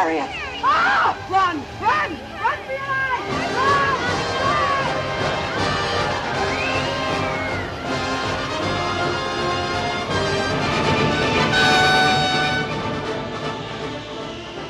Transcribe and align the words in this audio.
barrier. 0.00 0.28
Ah! 0.62 1.12
Run! 1.28 1.56
Run! 1.78 2.10
Run 2.40 2.58
for 2.64 2.72
your 2.72 2.88
life! 2.88 3.26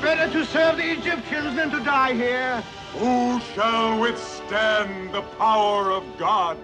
Better 0.03 0.29
to 0.33 0.45
serve 0.47 0.77
the 0.79 0.91
Egyptians 0.91 1.55
than 1.55 1.71
to 1.71 1.81
die 1.85 2.15
here. 2.15 2.63
Who 2.95 3.41
shall 3.55 4.01
withstand 4.01 5.15
the 5.15 5.23
power 5.39 5.93
of 5.93 6.03
God? 6.19 6.57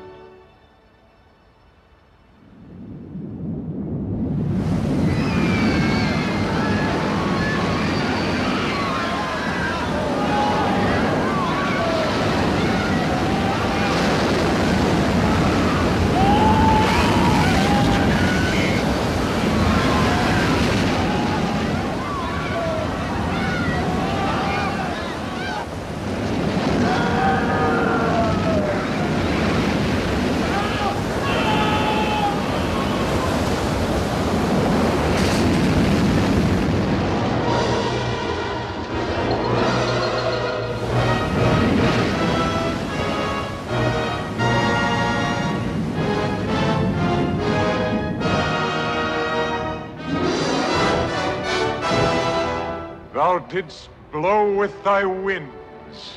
Didst 53.48 53.89
blow 54.12 54.55
with 54.55 54.73
thy 54.83 55.05
winds, 55.05 56.17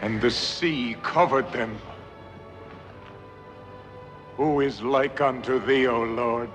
and 0.00 0.20
the 0.20 0.30
sea 0.30 0.96
covered 1.02 1.50
them. 1.52 1.78
Who 4.36 4.60
is 4.60 4.82
like 4.82 5.20
unto 5.20 5.64
thee, 5.64 5.86
O 5.86 6.02
Lord? 6.02 6.50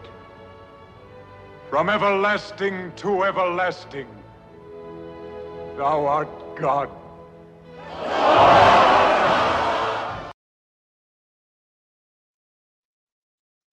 From 1.70 1.90
everlasting 1.90 2.94
to 2.98 3.24
everlasting, 3.24 4.08
thou 5.76 6.06
art 6.06 6.30
God. 6.56 6.90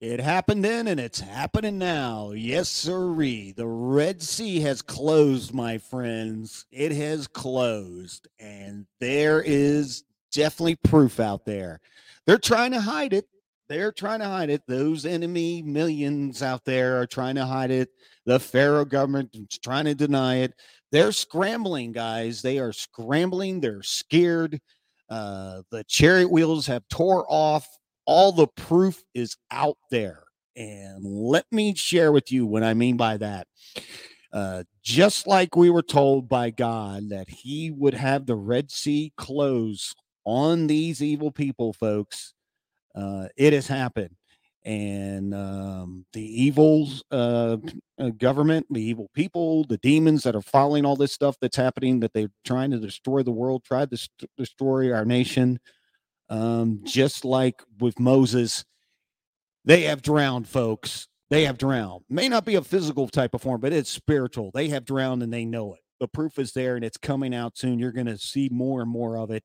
It 0.00 0.18
happened 0.18 0.64
then 0.64 0.88
and 0.88 0.98
it's 0.98 1.20
happening 1.20 1.76
now. 1.76 2.30
Yes, 2.30 2.70
sirree. 2.70 3.52
The 3.52 3.66
Red 3.66 4.22
Sea 4.22 4.60
has 4.60 4.80
closed, 4.80 5.52
my 5.52 5.76
friends. 5.76 6.64
It 6.72 6.92
has 6.92 7.26
closed. 7.26 8.26
And 8.38 8.86
there 8.98 9.42
is 9.42 10.04
definitely 10.32 10.76
proof 10.76 11.20
out 11.20 11.44
there. 11.44 11.80
They're 12.26 12.38
trying 12.38 12.72
to 12.72 12.80
hide 12.80 13.12
it. 13.12 13.26
They're 13.68 13.92
trying 13.92 14.20
to 14.20 14.26
hide 14.26 14.48
it. 14.48 14.62
Those 14.66 15.04
enemy 15.04 15.60
millions 15.60 16.42
out 16.42 16.64
there 16.64 16.98
are 16.98 17.06
trying 17.06 17.34
to 17.34 17.44
hide 17.44 17.70
it. 17.70 17.90
The 18.24 18.40
Pharaoh 18.40 18.86
government 18.86 19.30
is 19.34 19.58
trying 19.58 19.84
to 19.84 19.94
deny 19.94 20.36
it. 20.36 20.54
They're 20.92 21.12
scrambling, 21.12 21.92
guys. 21.92 22.40
They 22.40 22.58
are 22.58 22.72
scrambling. 22.72 23.60
They're 23.60 23.82
scared. 23.82 24.60
Uh, 25.10 25.60
the 25.70 25.84
chariot 25.84 26.30
wheels 26.30 26.66
have 26.68 26.88
tore 26.88 27.26
off 27.28 27.68
all 28.06 28.32
the 28.32 28.48
proof 28.48 29.02
is 29.14 29.36
out 29.50 29.78
there. 29.90 30.24
And 30.56 31.04
let 31.04 31.46
me 31.52 31.74
share 31.74 32.12
with 32.12 32.32
you 32.32 32.46
what 32.46 32.62
I 32.62 32.74
mean 32.74 32.96
by 32.96 33.16
that. 33.18 33.46
Uh, 34.32 34.64
just 34.82 35.26
like 35.26 35.56
we 35.56 35.70
were 35.70 35.82
told 35.82 36.28
by 36.28 36.50
God 36.50 37.08
that 37.10 37.28
He 37.28 37.70
would 37.70 37.94
have 37.94 38.26
the 38.26 38.36
Red 38.36 38.70
Sea 38.70 39.12
close 39.16 39.94
on 40.24 40.66
these 40.66 41.02
evil 41.02 41.30
people, 41.30 41.72
folks, 41.72 42.34
uh, 42.94 43.28
it 43.36 43.52
has 43.52 43.66
happened. 43.66 44.14
And 44.64 45.34
um, 45.34 46.04
the 46.12 46.22
evil 46.22 46.88
uh, 47.10 47.56
uh, 47.98 48.10
government, 48.10 48.66
the 48.70 48.82
evil 48.82 49.08
people, 49.14 49.64
the 49.64 49.78
demons 49.78 50.22
that 50.24 50.36
are 50.36 50.42
following 50.42 50.84
all 50.84 50.96
this 50.96 51.14
stuff 51.14 51.36
that's 51.40 51.56
happening, 51.56 52.00
that 52.00 52.12
they're 52.12 52.30
trying 52.44 52.70
to 52.72 52.78
destroy 52.78 53.22
the 53.22 53.30
world, 53.30 53.64
tried 53.64 53.90
to 53.90 53.96
st- 53.96 54.30
destroy 54.36 54.92
our 54.92 55.06
nation 55.06 55.58
um, 56.30 56.80
just 56.84 57.24
like 57.24 57.62
with 57.80 57.98
Moses, 57.98 58.64
they 59.64 59.82
have 59.82 60.00
drowned, 60.00 60.48
folks. 60.48 61.08
They 61.28 61.44
have 61.44 61.58
drowned. 61.58 62.04
May 62.08 62.28
not 62.28 62.44
be 62.44 62.54
a 62.54 62.62
physical 62.62 63.08
type 63.08 63.34
of 63.34 63.42
form, 63.42 63.60
but 63.60 63.72
it's 63.72 63.90
spiritual. 63.90 64.50
They 64.54 64.68
have 64.68 64.84
drowned 64.84 65.22
and 65.22 65.32
they 65.32 65.44
know 65.44 65.74
it. 65.74 65.80
The 65.98 66.08
proof 66.08 66.38
is 66.38 66.52
there 66.52 66.76
and 66.76 66.84
it's 66.84 66.96
coming 66.96 67.34
out 67.34 67.58
soon. 67.58 67.78
You're 67.78 67.92
going 67.92 68.06
to 68.06 68.18
see 68.18 68.48
more 68.50 68.80
and 68.80 68.90
more 68.90 69.18
of 69.18 69.30
it. 69.30 69.44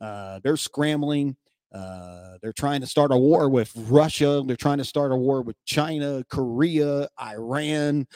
Uh, 0.00 0.40
they're 0.44 0.56
scrambling. 0.56 1.36
Uh, 1.74 2.38
they're 2.42 2.52
trying 2.52 2.80
to 2.80 2.86
start 2.86 3.12
a 3.12 3.16
war 3.16 3.48
with 3.48 3.72
Russia. 3.76 4.42
They're 4.46 4.56
trying 4.56 4.78
to 4.78 4.84
start 4.84 5.12
a 5.12 5.16
war 5.16 5.42
with 5.42 5.56
China, 5.66 6.24
Korea, 6.30 7.08
Iran. 7.20 8.06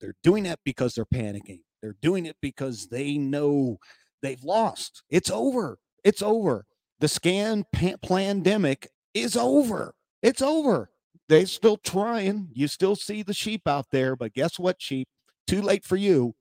They're 0.00 0.14
doing 0.22 0.44
that 0.44 0.60
because 0.64 0.94
they're 0.94 1.04
panicking. 1.04 1.60
They're 1.80 1.96
doing 2.00 2.26
it 2.26 2.36
because 2.40 2.86
they 2.86 3.18
know 3.18 3.78
they've 4.22 4.42
lost. 4.44 5.02
It's 5.10 5.30
over. 5.30 5.78
It's 6.04 6.22
over 6.22 6.64
the 7.02 7.08
scan 7.08 7.64
pa- 7.72 7.96
pandemic 8.00 8.88
is 9.12 9.36
over. 9.36 9.92
It's 10.22 10.40
over. 10.40 10.88
They're 11.28 11.46
still 11.46 11.76
trying. 11.76 12.50
You 12.52 12.68
still 12.68 12.94
see 12.94 13.24
the 13.24 13.34
sheep 13.34 13.66
out 13.66 13.86
there, 13.90 14.14
but 14.14 14.34
guess 14.34 14.56
what, 14.56 14.80
sheep? 14.80 15.08
Too 15.48 15.60
late 15.62 15.84
for 15.84 15.96
you. 15.96 16.36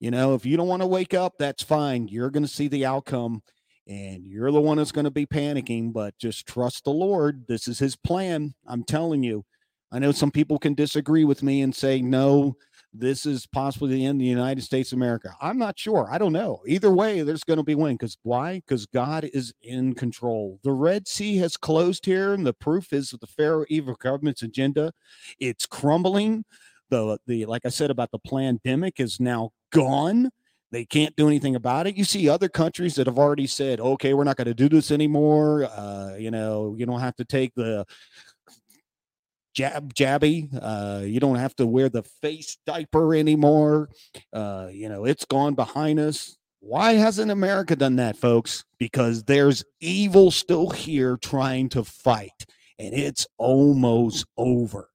You 0.00 0.10
know, 0.10 0.34
if 0.34 0.44
you 0.44 0.58
don't 0.58 0.68
want 0.68 0.82
to 0.82 0.86
wake 0.86 1.14
up, 1.14 1.36
that's 1.38 1.62
fine. 1.62 2.08
You're 2.08 2.28
going 2.28 2.42
to 2.42 2.52
see 2.52 2.68
the 2.68 2.84
outcome 2.84 3.42
and 3.86 4.26
you're 4.26 4.52
the 4.52 4.60
one 4.60 4.76
that's 4.76 4.92
going 4.92 5.06
to 5.06 5.10
be 5.10 5.24
panicking, 5.24 5.90
but 5.94 6.18
just 6.18 6.46
trust 6.46 6.84
the 6.84 6.90
Lord. 6.90 7.46
This 7.48 7.66
is 7.66 7.78
his 7.78 7.96
plan. 7.96 8.52
I'm 8.66 8.84
telling 8.84 9.22
you. 9.22 9.46
I 9.90 10.00
know 10.00 10.12
some 10.12 10.30
people 10.30 10.58
can 10.58 10.74
disagree 10.74 11.24
with 11.24 11.42
me 11.42 11.62
and 11.62 11.74
say, 11.74 12.02
no, 12.02 12.56
this 12.96 13.26
is 13.26 13.46
possibly 13.46 13.90
the 13.90 14.06
end 14.06 14.16
of 14.16 14.20
the 14.20 14.26
United 14.26 14.62
States 14.62 14.92
of 14.92 14.98
America. 14.98 15.34
I'm 15.40 15.58
not 15.58 15.78
sure. 15.78 16.08
I 16.10 16.16
don't 16.16 16.32
know. 16.32 16.62
Either 16.66 16.92
way, 16.92 17.22
there's 17.22 17.42
going 17.42 17.56
to 17.56 17.64
be 17.64 17.74
win. 17.74 17.94
Because 17.94 18.16
why? 18.22 18.62
Because 18.66 18.86
God 18.86 19.28
is 19.32 19.52
in 19.62 19.94
control. 19.94 20.60
The 20.62 20.72
Red 20.72 21.08
Sea 21.08 21.36
has 21.38 21.56
closed 21.56 22.06
here, 22.06 22.32
and 22.32 22.46
the 22.46 22.52
proof 22.52 22.92
is 22.92 23.10
that 23.10 23.20
the 23.20 23.26
Pharaoh 23.26 23.66
evil 23.68 23.96
government's 24.00 24.42
agenda. 24.42 24.92
It's 25.40 25.66
crumbling. 25.66 26.44
The 26.90 27.18
the 27.26 27.46
like 27.46 27.66
I 27.66 27.70
said 27.70 27.90
about 27.90 28.12
the 28.12 28.20
pandemic 28.20 29.00
is 29.00 29.18
now 29.18 29.50
gone. 29.72 30.30
They 30.70 30.84
can't 30.84 31.14
do 31.14 31.28
anything 31.28 31.54
about 31.54 31.86
it. 31.86 31.96
You 31.96 32.04
see 32.04 32.28
other 32.28 32.48
countries 32.48 32.96
that 32.96 33.06
have 33.06 33.18
already 33.18 33.46
said, 33.46 33.78
okay, 33.78 34.12
we're 34.12 34.24
not 34.24 34.36
going 34.36 34.48
to 34.48 34.54
do 34.54 34.68
this 34.68 34.90
anymore. 34.90 35.66
Uh, 35.66 36.16
you 36.18 36.32
know, 36.32 36.74
you 36.76 36.84
don't 36.84 36.98
have 36.98 37.14
to 37.16 37.24
take 37.24 37.54
the 37.54 37.86
jab 39.54 39.94
jabby. 39.94 40.48
Uh, 40.60 41.02
you 41.04 41.20
don't 41.20 41.36
have 41.36 41.54
to 41.56 41.66
wear 41.66 41.88
the 41.88 42.02
face 42.02 42.58
diaper 42.66 43.14
anymore. 43.14 43.88
Uh, 44.32 44.68
you 44.70 44.88
know, 44.88 45.04
it's 45.04 45.24
gone 45.24 45.54
behind 45.54 45.98
us. 45.98 46.36
Why 46.60 46.94
hasn't 46.94 47.30
America 47.30 47.76
done 47.76 47.96
that, 47.96 48.16
folks? 48.16 48.64
Because 48.78 49.24
there's 49.24 49.64
evil 49.80 50.30
still 50.30 50.70
here 50.70 51.16
trying 51.16 51.68
to 51.70 51.84
fight, 51.84 52.46
and 52.78 52.94
it's 52.94 53.26
almost 53.38 54.26
over. 54.36 54.88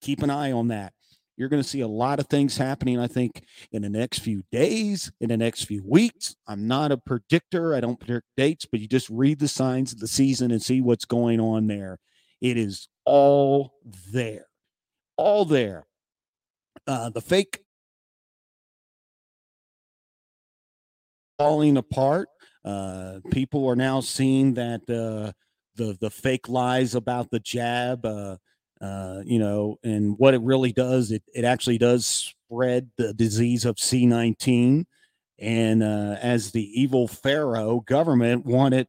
Keep 0.00 0.22
an 0.22 0.30
eye 0.30 0.52
on 0.52 0.68
that. 0.68 0.92
You're 1.36 1.48
going 1.48 1.62
to 1.62 1.68
see 1.68 1.80
a 1.80 1.88
lot 1.88 2.18
of 2.18 2.28
things 2.28 2.56
happening, 2.56 2.98
I 2.98 3.06
think, 3.06 3.44
in 3.72 3.82
the 3.82 3.88
next 3.88 4.20
few 4.20 4.44
days, 4.52 5.10
in 5.20 5.28
the 5.28 5.36
next 5.36 5.64
few 5.64 5.82
weeks. 5.84 6.36
I'm 6.46 6.66
not 6.66 6.92
a 6.92 6.98
predictor. 6.98 7.74
I 7.74 7.80
don't 7.80 7.98
predict 7.98 8.26
dates, 8.36 8.66
but 8.66 8.80
you 8.80 8.88
just 8.88 9.08
read 9.10 9.38
the 9.38 9.48
signs 9.48 9.92
of 9.92 10.00
the 10.00 10.08
season 10.08 10.50
and 10.50 10.62
see 10.62 10.80
what's 10.80 11.04
going 11.04 11.40
on 11.40 11.66
there. 11.66 11.98
It 12.40 12.56
is 12.56 12.88
all 13.04 13.74
there, 14.12 14.46
all 15.16 15.44
there. 15.44 15.86
Uh, 16.86 17.10
the 17.10 17.20
fake 17.20 17.60
falling 21.38 21.76
apart. 21.76 22.28
Uh, 22.64 23.18
people 23.30 23.68
are 23.68 23.76
now 23.76 24.00
seeing 24.00 24.54
that 24.54 24.80
uh, 24.88 25.32
the 25.76 25.96
the 26.00 26.10
fake 26.10 26.48
lies 26.48 26.94
about 26.94 27.30
the 27.30 27.40
jab. 27.40 28.04
Uh, 28.04 28.36
uh, 28.80 29.22
you 29.24 29.38
know, 29.38 29.78
and 29.84 30.18
what 30.18 30.34
it 30.34 30.40
really 30.40 30.72
does, 30.72 31.12
it, 31.12 31.22
it 31.32 31.44
actually 31.44 31.78
does 31.78 32.04
spread 32.04 32.90
the 32.98 33.14
disease 33.14 33.64
of 33.64 33.76
C19. 33.76 34.84
And 35.38 35.82
uh, 35.82 36.16
as 36.20 36.50
the 36.50 36.68
evil 36.80 37.06
Pharaoh 37.06 37.80
government 37.86 38.44
wanted 38.44 38.88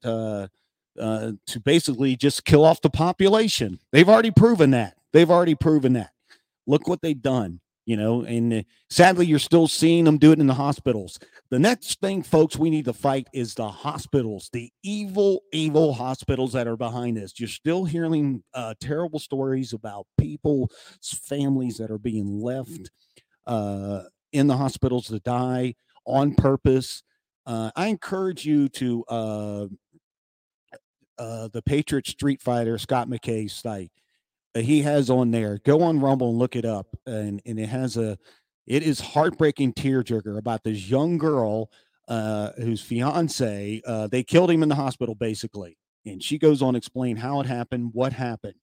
uh, 1.00 1.34
to 1.48 1.60
basically 1.60 2.16
just 2.16 2.46
kill 2.46 2.66
off 2.66 2.82
the 2.82 2.90
population. 2.90 3.80
They've 3.92 4.10
already 4.10 4.32
proven 4.32 4.72
that. 4.72 4.98
They've 5.12 5.30
already 5.30 5.56
proven 5.56 5.94
that. 5.94 6.12
Look 6.66 6.88
what 6.88 7.02
they've 7.02 7.22
done, 7.22 7.60
you 7.86 7.98
know, 7.98 8.24
and 8.24 8.54
uh, 8.54 8.64
sadly, 8.90 9.26
you're 9.26 9.40
still 9.40 9.68
seeing 9.68 10.06
them 10.06 10.18
do 10.18 10.32
it 10.32 10.40
in 10.40 10.48
the 10.48 10.54
hospitals. 10.54 11.20
The 11.50 11.60
next 11.60 12.00
thing, 12.00 12.24
folks, 12.24 12.58
we 12.58 12.70
need 12.70 12.86
to 12.86 12.94
fight 12.94 13.28
is 13.34 13.54
the 13.54 13.68
hospitals, 13.70 14.50
the 14.54 14.72
evil, 14.84 15.42
evil 15.52 15.94
hospitals 15.94 16.54
that 16.54 16.68
are 16.68 16.78
behind 16.78 17.18
this. 17.18 17.40
You're 17.40 17.50
still 17.50 17.86
hearing 17.86 18.44
uh, 18.54 18.76
terrible 18.80 19.20
stories 19.20 19.74
about 19.74 20.08
people's 20.18 20.72
families 21.28 21.78
that 21.78 21.92
are 21.92 22.00
being 22.00 22.40
left 22.40 22.90
uh, 23.46 24.04
in 24.32 24.48
the 24.48 24.58
hospitals 24.58 25.08
to 25.08 25.20
die 25.20 25.76
on 26.06 26.34
purpose 26.34 27.04
uh, 27.46 27.72
I 27.76 27.88
encourage 27.88 28.46
you 28.46 28.70
to 28.70 29.04
uh, 29.10 29.66
uh, 31.18 31.48
the 31.50 31.62
Patriot 31.62 32.08
Street 32.08 32.42
Fighter 32.42 32.78
Scott 32.78 33.08
McKay 33.08 33.50
site. 33.50 33.92
Uh, 34.56 34.60
he 34.60 34.82
has 34.82 35.10
on 35.10 35.32
there. 35.32 35.60
Go 35.64 35.82
on 35.82 36.00
Rumble 36.00 36.30
and 36.30 36.40
look 36.40 36.56
it 36.56 36.66
up, 36.66 36.88
and 37.06 37.42
and 37.46 37.60
it 37.60 37.70
has 37.70 37.98
a. 37.98 38.18
It 38.66 38.84
is 38.84 39.02
heartbreaking 39.02 39.74
tearjerker 39.74 40.38
about 40.38 40.64
this 40.64 40.90
young 40.90 41.18
girl 41.18 41.70
uh, 42.08 42.52
whose 42.58 42.82
fiance 42.82 43.82
uh, 43.86 44.08
they 44.08 44.24
killed 44.24 44.52
him 44.52 44.64
in 44.64 44.70
the 44.70 44.76
hospital 44.76 45.16
basically, 45.16 45.78
and 46.06 46.24
she 46.24 46.38
goes 46.38 46.62
on 46.62 46.76
explain 46.76 47.18
how 47.18 47.40
it 47.40 47.46
happened, 47.46 47.92
what 47.94 48.14
happened, 48.14 48.56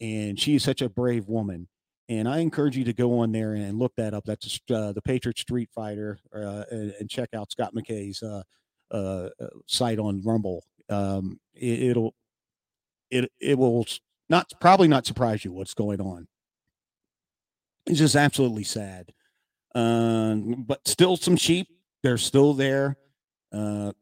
and 0.00 0.38
she 0.38 0.56
is 0.56 0.62
such 0.62 0.82
a 0.82 0.88
brave 0.88 1.28
woman. 1.28 1.68
And 2.08 2.28
I 2.28 2.38
encourage 2.38 2.76
you 2.76 2.84
to 2.84 2.92
go 2.92 3.20
on 3.20 3.30
there 3.30 3.52
and 3.52 3.78
look 3.78 3.92
that 3.96 4.14
up. 4.14 4.24
That's 4.24 4.58
uh, 4.68 4.92
the 4.92 5.02
Patriot 5.02 5.38
Street 5.38 5.70
Fighter, 5.72 6.18
uh, 6.34 6.64
and, 6.70 6.92
and, 6.98 7.08
check 7.08 7.28
out 7.34 7.52
Scott 7.52 7.72
McKay's 7.72 8.20
uh, 8.20 8.42
uh, 8.90 9.28
uh 9.40 9.46
site 9.68 10.00
on 10.00 10.20
Rumble. 10.22 10.64
Um, 10.90 11.38
it, 11.54 11.96
will 11.96 12.14
it 13.10 13.30
it 13.40 13.58
will 13.58 13.86
not 14.28 14.50
probably 14.60 14.88
not 14.88 15.06
surprise 15.06 15.44
you 15.44 15.52
what's 15.52 15.74
going 15.74 16.00
on. 16.00 16.28
It's 17.86 17.98
just 17.98 18.16
absolutely 18.16 18.64
sad. 18.64 19.12
Um, 19.74 20.64
but 20.66 20.86
still 20.86 21.16
some 21.16 21.36
sheep. 21.36 21.68
They're 22.02 22.18
still 22.18 22.54
there. 22.54 22.96
Uh, 23.52 23.92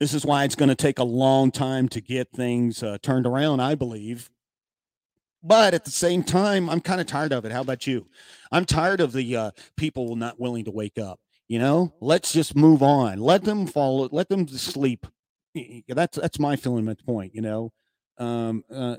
this 0.00 0.14
is 0.14 0.24
why 0.24 0.44
it's 0.44 0.54
going 0.54 0.68
to 0.68 0.74
take 0.74 0.98
a 0.98 1.04
long 1.04 1.50
time 1.50 1.88
to 1.90 2.00
get 2.00 2.30
things 2.30 2.82
uh, 2.82 2.98
turned 3.02 3.26
around, 3.26 3.60
I 3.60 3.74
believe. 3.74 4.30
But 5.42 5.74
at 5.74 5.84
the 5.84 5.90
same 5.90 6.22
time, 6.22 6.68
I'm 6.68 6.80
kind 6.80 7.00
of 7.00 7.06
tired 7.06 7.32
of 7.32 7.44
it. 7.44 7.52
How 7.52 7.60
about 7.60 7.86
you? 7.86 8.06
I'm 8.50 8.64
tired 8.64 9.00
of 9.00 9.12
the 9.12 9.36
uh, 9.36 9.50
people 9.76 10.16
not 10.16 10.40
willing 10.40 10.64
to 10.64 10.70
wake 10.70 10.98
up. 10.98 11.20
You 11.48 11.60
know, 11.60 11.94
let's 12.00 12.32
just 12.32 12.56
move 12.56 12.82
on. 12.82 13.20
Let 13.20 13.44
them 13.44 13.66
fall. 13.66 14.08
Let 14.10 14.28
them 14.28 14.48
sleep. 14.48 15.06
That's 15.88 16.18
that's 16.18 16.38
my 16.38 16.56
feeling 16.56 16.88
at 16.88 16.98
the 16.98 17.04
point. 17.04 17.34
You 17.34 17.42
know, 17.42 17.72
um, 18.18 18.64
uh, 18.72 18.96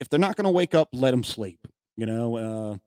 if 0.00 0.08
they're 0.08 0.18
not 0.18 0.36
going 0.36 0.44
to 0.44 0.50
wake 0.50 0.74
up, 0.74 0.88
let 0.92 1.12
them 1.12 1.24
sleep. 1.24 1.60
You 1.96 2.06
know, 2.06 2.80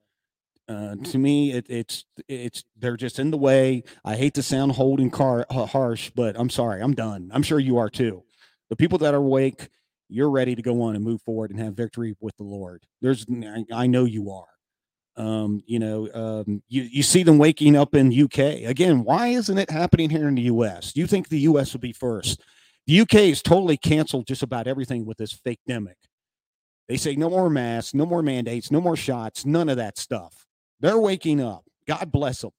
uh, 0.68 0.72
uh, 0.72 0.96
to 0.96 1.18
me, 1.18 1.52
it, 1.52 1.66
it's 1.70 2.06
it's 2.28 2.64
they're 2.78 2.98
just 2.98 3.20
in 3.20 3.32
the 3.32 3.38
way. 3.38 3.84
I 4.04 4.16
hate 4.16 4.34
to 4.36 4.44
sound 4.44 4.74
holding 4.74 5.10
car 5.10 5.46
harsh, 5.50 6.12
but 6.16 6.36
I'm 6.38 6.50
sorry. 6.50 6.82
I'm 6.82 6.94
done. 6.94 7.32
I'm 7.34 7.44
sure 7.44 7.60
you 7.60 7.78
are 7.78 7.90
too. 7.90 8.24
The 8.70 8.76
people 8.76 8.98
that 9.00 9.14
are 9.14 9.18
awake 9.18 9.70
you're 10.10 10.30
ready 10.30 10.56
to 10.56 10.62
go 10.62 10.82
on 10.84 10.96
and 10.96 11.04
move 11.04 11.22
forward 11.22 11.52
and 11.52 11.60
have 11.60 11.74
victory 11.74 12.16
with 12.20 12.36
the 12.38 12.44
Lord. 12.44 12.84
There's, 13.02 13.26
I 13.74 13.88
know 13.88 14.06
you 14.06 14.32
are. 14.32 14.46
Um, 15.18 15.64
you 15.66 15.80
know, 15.80 16.10
um, 16.14 16.62
you 16.68 16.84
you 16.84 17.04
see 17.04 17.24
them 17.24 17.38
waking 17.38 17.76
up 17.76 17.96
in 17.96 18.12
UK 18.12 18.64
again. 18.66 19.04
Why 19.04 19.28
isn't 19.30 19.58
it 19.58 19.70
happening 19.70 20.10
here 20.10 20.28
in 20.28 20.36
the 20.36 20.44
US? 20.44 20.92
Do 20.92 21.00
you 21.00 21.08
think 21.08 21.30
the 21.30 21.40
US 21.40 21.74
would 21.74 21.82
be 21.82 21.94
first? 21.94 22.42
The 22.88 23.00
UK 23.02 23.16
is 23.16 23.42
totally 23.42 23.78
canceled 23.78 24.28
just 24.28 24.44
about 24.44 24.68
everything 24.68 25.06
with 25.06 25.18
this 25.18 25.32
fake 25.32 25.62
demic. 25.68 25.96
They 26.88 26.98
say 26.98 27.16
no 27.16 27.30
more 27.30 27.50
masks, 27.50 27.94
no 27.94 28.06
more 28.06 28.22
mandates, 28.22 28.72
no 28.72 28.80
more 28.80 28.96
shots, 28.96 29.46
none 29.46 29.70
of 29.70 29.78
that 29.78 29.98
stuff. 29.98 30.46
They're 30.82 31.00
waking 31.00 31.42
up. 31.42 31.64
God 31.88 32.12
bless 32.12 32.42
them. 32.42 32.52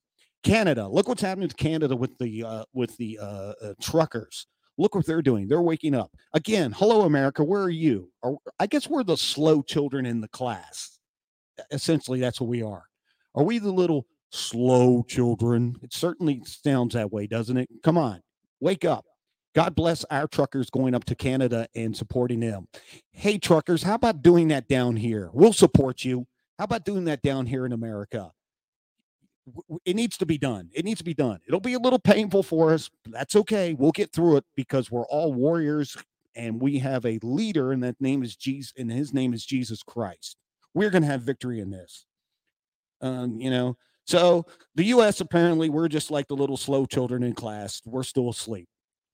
Canada, 0.43 0.89
look 0.89 1.09
what's 1.09 1.23
happening 1.23 1.49
to 1.49 1.55
Canada 1.55 1.95
with 1.95 2.17
the 2.19 2.45
uh, 2.45 2.65
with 2.73 2.97
the 2.97 3.19
uh, 3.21 3.53
uh, 3.63 3.75
truckers. 3.81 4.47
Look 4.79 4.95
what 4.95 5.07
they're 5.07 5.23
doing. 5.23 5.49
They're 5.49 5.63
waking 5.63 5.95
up. 5.95 6.11
Again, 6.35 6.73
hello, 6.73 7.03
America. 7.03 7.43
Where 7.43 7.63
are 7.63 7.71
you? 7.71 8.11
Are, 8.23 8.37
I 8.61 8.67
guess 8.67 8.89
we're 8.89 9.05
the 9.05 9.17
slow 9.17 9.63
children 9.63 10.07
in 10.07 10.21
the 10.21 10.29
class. 10.29 10.96
Essentially, 11.71 12.21
that's 12.21 12.41
what 12.41 12.49
we 12.49 12.63
are. 12.63 12.85
Are 13.35 13.45
we 13.45 13.59
the 13.59 13.73
little 13.73 14.07
slow 14.31 15.05
children? 15.07 15.77
It 15.83 15.93
certainly 15.93 16.43
sounds 16.45 16.95
that 16.95 17.13
way, 17.13 17.27
doesn't 17.27 17.57
it? 17.57 17.69
Come 17.83 17.99
on, 17.99 18.23
wake 18.61 18.85
up. 18.85 19.05
God 19.55 19.75
bless 19.75 20.05
our 20.05 20.27
truckers 20.27 20.69
going 20.69 20.95
up 20.95 21.05
to 21.05 21.15
Canada 21.15 21.67
and 21.75 21.97
supporting 21.97 22.41
them. 22.41 22.69
Hey, 23.13 23.39
truckers, 23.39 23.83
how 23.83 23.95
about 23.95 24.21
doing 24.21 24.49
that 24.49 24.69
down 24.69 24.97
here? 24.97 25.31
We'll 25.33 25.55
support 25.55 26.05
you. 26.05 26.27
How 26.59 26.65
about 26.65 26.85
doing 26.85 27.05
that 27.05 27.23
down 27.23 27.47
here 27.47 27.65
in 27.65 27.73
America? 27.73 28.33
it 29.85 29.95
needs 29.95 30.17
to 30.19 30.27
be 30.27 30.39
done. 30.39 30.71
It 30.73 30.85
needs 30.85 30.99
to 30.99 31.05
be 31.05 31.15
done. 31.15 31.39
It'll 31.47 31.61
be 31.61 31.75
a 31.75 31.79
little 31.79 31.99
painful 31.99 32.43
for 32.43 32.73
us. 32.73 32.91
that's 33.07 33.37
okay. 33.37 33.75
We'll 33.75 33.93
get 33.93 34.13
through 34.13 34.39
it 34.39 34.45
because 34.57 34.91
we're 34.91 35.07
all 35.07 35.33
warriors 35.33 35.97
and 36.35 36.61
we 36.61 36.81
have 36.81 37.07
a 37.07 37.19
leader, 37.23 37.73
and 37.73 37.83
that 37.83 37.99
name 37.99 38.23
is 38.23 38.37
Jesus, 38.37 38.73
and 38.77 38.93
his 38.93 39.15
name 39.15 39.33
is 39.33 39.47
Jesus 39.47 39.83
Christ. 39.83 40.37
We're 40.77 40.91
going 40.91 41.05
to 41.05 41.09
have 41.09 41.23
victory 41.23 41.61
in 41.61 41.71
this. 41.71 42.05
Um, 43.01 43.41
you 43.41 43.49
know, 43.49 43.79
so 44.05 44.45
the 44.75 44.85
U.S. 44.85 45.23
apparently 45.23 45.71
we're 45.71 45.89
just 45.89 46.11
like 46.11 46.29
the 46.29 46.37
little 46.37 46.59
slow 46.59 46.85
children 46.85 47.23
in 47.23 47.33
class. 47.33 47.81
We're 47.87 48.03
still 48.03 48.29
asleep. 48.29 48.69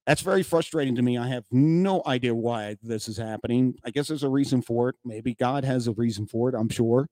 That's 0.04 0.22
very 0.22 0.42
frustrating 0.42 0.96
to 0.96 1.02
me. 1.02 1.16
I 1.16 1.28
have 1.28 1.44
no 1.52 2.02
idea 2.04 2.34
why 2.34 2.78
this 2.82 3.06
is 3.06 3.16
happening. 3.16 3.76
I 3.84 3.90
guess 3.90 4.08
there's 4.08 4.24
a 4.24 4.28
reason 4.28 4.60
for 4.60 4.88
it. 4.88 4.96
Maybe 5.04 5.34
God 5.34 5.64
has 5.64 5.86
a 5.86 5.92
reason 5.92 6.26
for 6.26 6.48
it. 6.48 6.56
I'm 6.56 6.68
sure. 6.68 7.06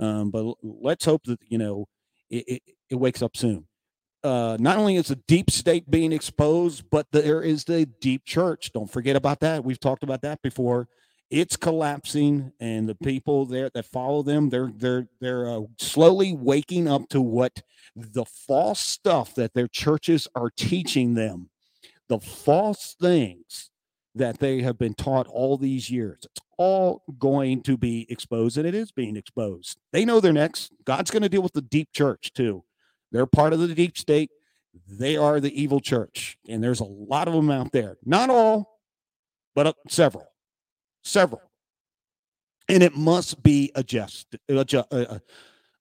Um, 0.00 0.32
but 0.32 0.56
let's 0.64 1.04
hope 1.04 1.22
that 1.26 1.38
you 1.46 1.56
know 1.56 1.86
it, 2.28 2.44
it, 2.48 2.62
it 2.90 2.96
wakes 2.96 3.22
up 3.22 3.36
soon. 3.36 3.68
Uh, 4.24 4.56
not 4.58 4.78
only 4.78 4.96
is 4.96 5.06
the 5.06 5.22
deep 5.28 5.48
state 5.48 5.88
being 5.88 6.10
exposed, 6.10 6.90
but 6.90 7.06
there 7.12 7.40
is 7.40 7.62
the 7.62 7.86
deep 7.86 8.24
church. 8.24 8.72
Don't 8.72 8.90
forget 8.90 9.14
about 9.14 9.38
that. 9.40 9.64
We've 9.64 9.78
talked 9.78 10.02
about 10.02 10.22
that 10.22 10.42
before. 10.42 10.88
It's 11.30 11.56
collapsing, 11.56 12.52
and 12.60 12.88
the 12.88 12.94
people 12.94 13.46
there 13.46 13.68
that 13.74 13.86
follow 13.86 14.22
them, 14.22 14.50
they're 14.50 14.72
they're 14.74 15.08
they're 15.20 15.50
uh, 15.50 15.62
slowly 15.78 16.32
waking 16.32 16.86
up 16.86 17.08
to 17.08 17.20
what 17.20 17.62
the 17.96 18.24
false 18.24 18.80
stuff 18.80 19.34
that 19.34 19.54
their 19.54 19.66
churches 19.66 20.28
are 20.36 20.50
teaching 20.50 21.14
them, 21.14 21.50
the 22.08 22.20
false 22.20 22.94
things 23.00 23.70
that 24.14 24.38
they 24.38 24.62
have 24.62 24.78
been 24.78 24.94
taught 24.94 25.26
all 25.26 25.56
these 25.56 25.90
years. 25.90 26.20
It's 26.24 26.40
all 26.58 27.02
going 27.18 27.62
to 27.62 27.76
be 27.76 28.06
exposed, 28.08 28.56
and 28.56 28.66
it 28.66 28.74
is 28.74 28.92
being 28.92 29.16
exposed. 29.16 29.78
They 29.92 30.04
know 30.04 30.20
they're 30.20 30.32
next. 30.32 30.72
God's 30.84 31.10
going 31.10 31.22
to 31.22 31.28
deal 31.28 31.42
with 31.42 31.52
the 31.52 31.62
deep 31.62 31.92
church 31.92 32.32
too. 32.34 32.64
They're 33.12 33.26
part 33.26 33.52
of 33.52 33.58
the 33.58 33.74
deep 33.74 33.98
state. 33.98 34.30
They 34.88 35.16
are 35.16 35.40
the 35.40 35.60
evil 35.60 35.80
church, 35.80 36.38
and 36.48 36.62
there's 36.62 36.80
a 36.80 36.84
lot 36.84 37.28
of 37.28 37.34
them 37.34 37.50
out 37.50 37.72
there. 37.72 37.96
Not 38.04 38.30
all, 38.30 38.80
but 39.54 39.66
uh, 39.66 39.72
several, 39.88 40.28
several, 41.06 41.42
and 42.68 42.82
it 42.82 42.96
must 42.96 43.42
be 43.42 43.70
adjusted, 43.74 44.40
adjust, 44.48 44.92
uh, 44.92 45.06
uh, 45.08 45.18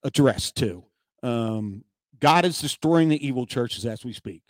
addressed 0.03 0.55
too. 0.55 0.84
Um, 1.24 1.84
God 2.20 2.46
is 2.46 2.62
destroying 2.62 3.10
the 3.10 3.25
evil 3.25 3.46
churches 3.46 3.86
as 3.86 4.05
we 4.05 4.13
speak. 4.13 4.41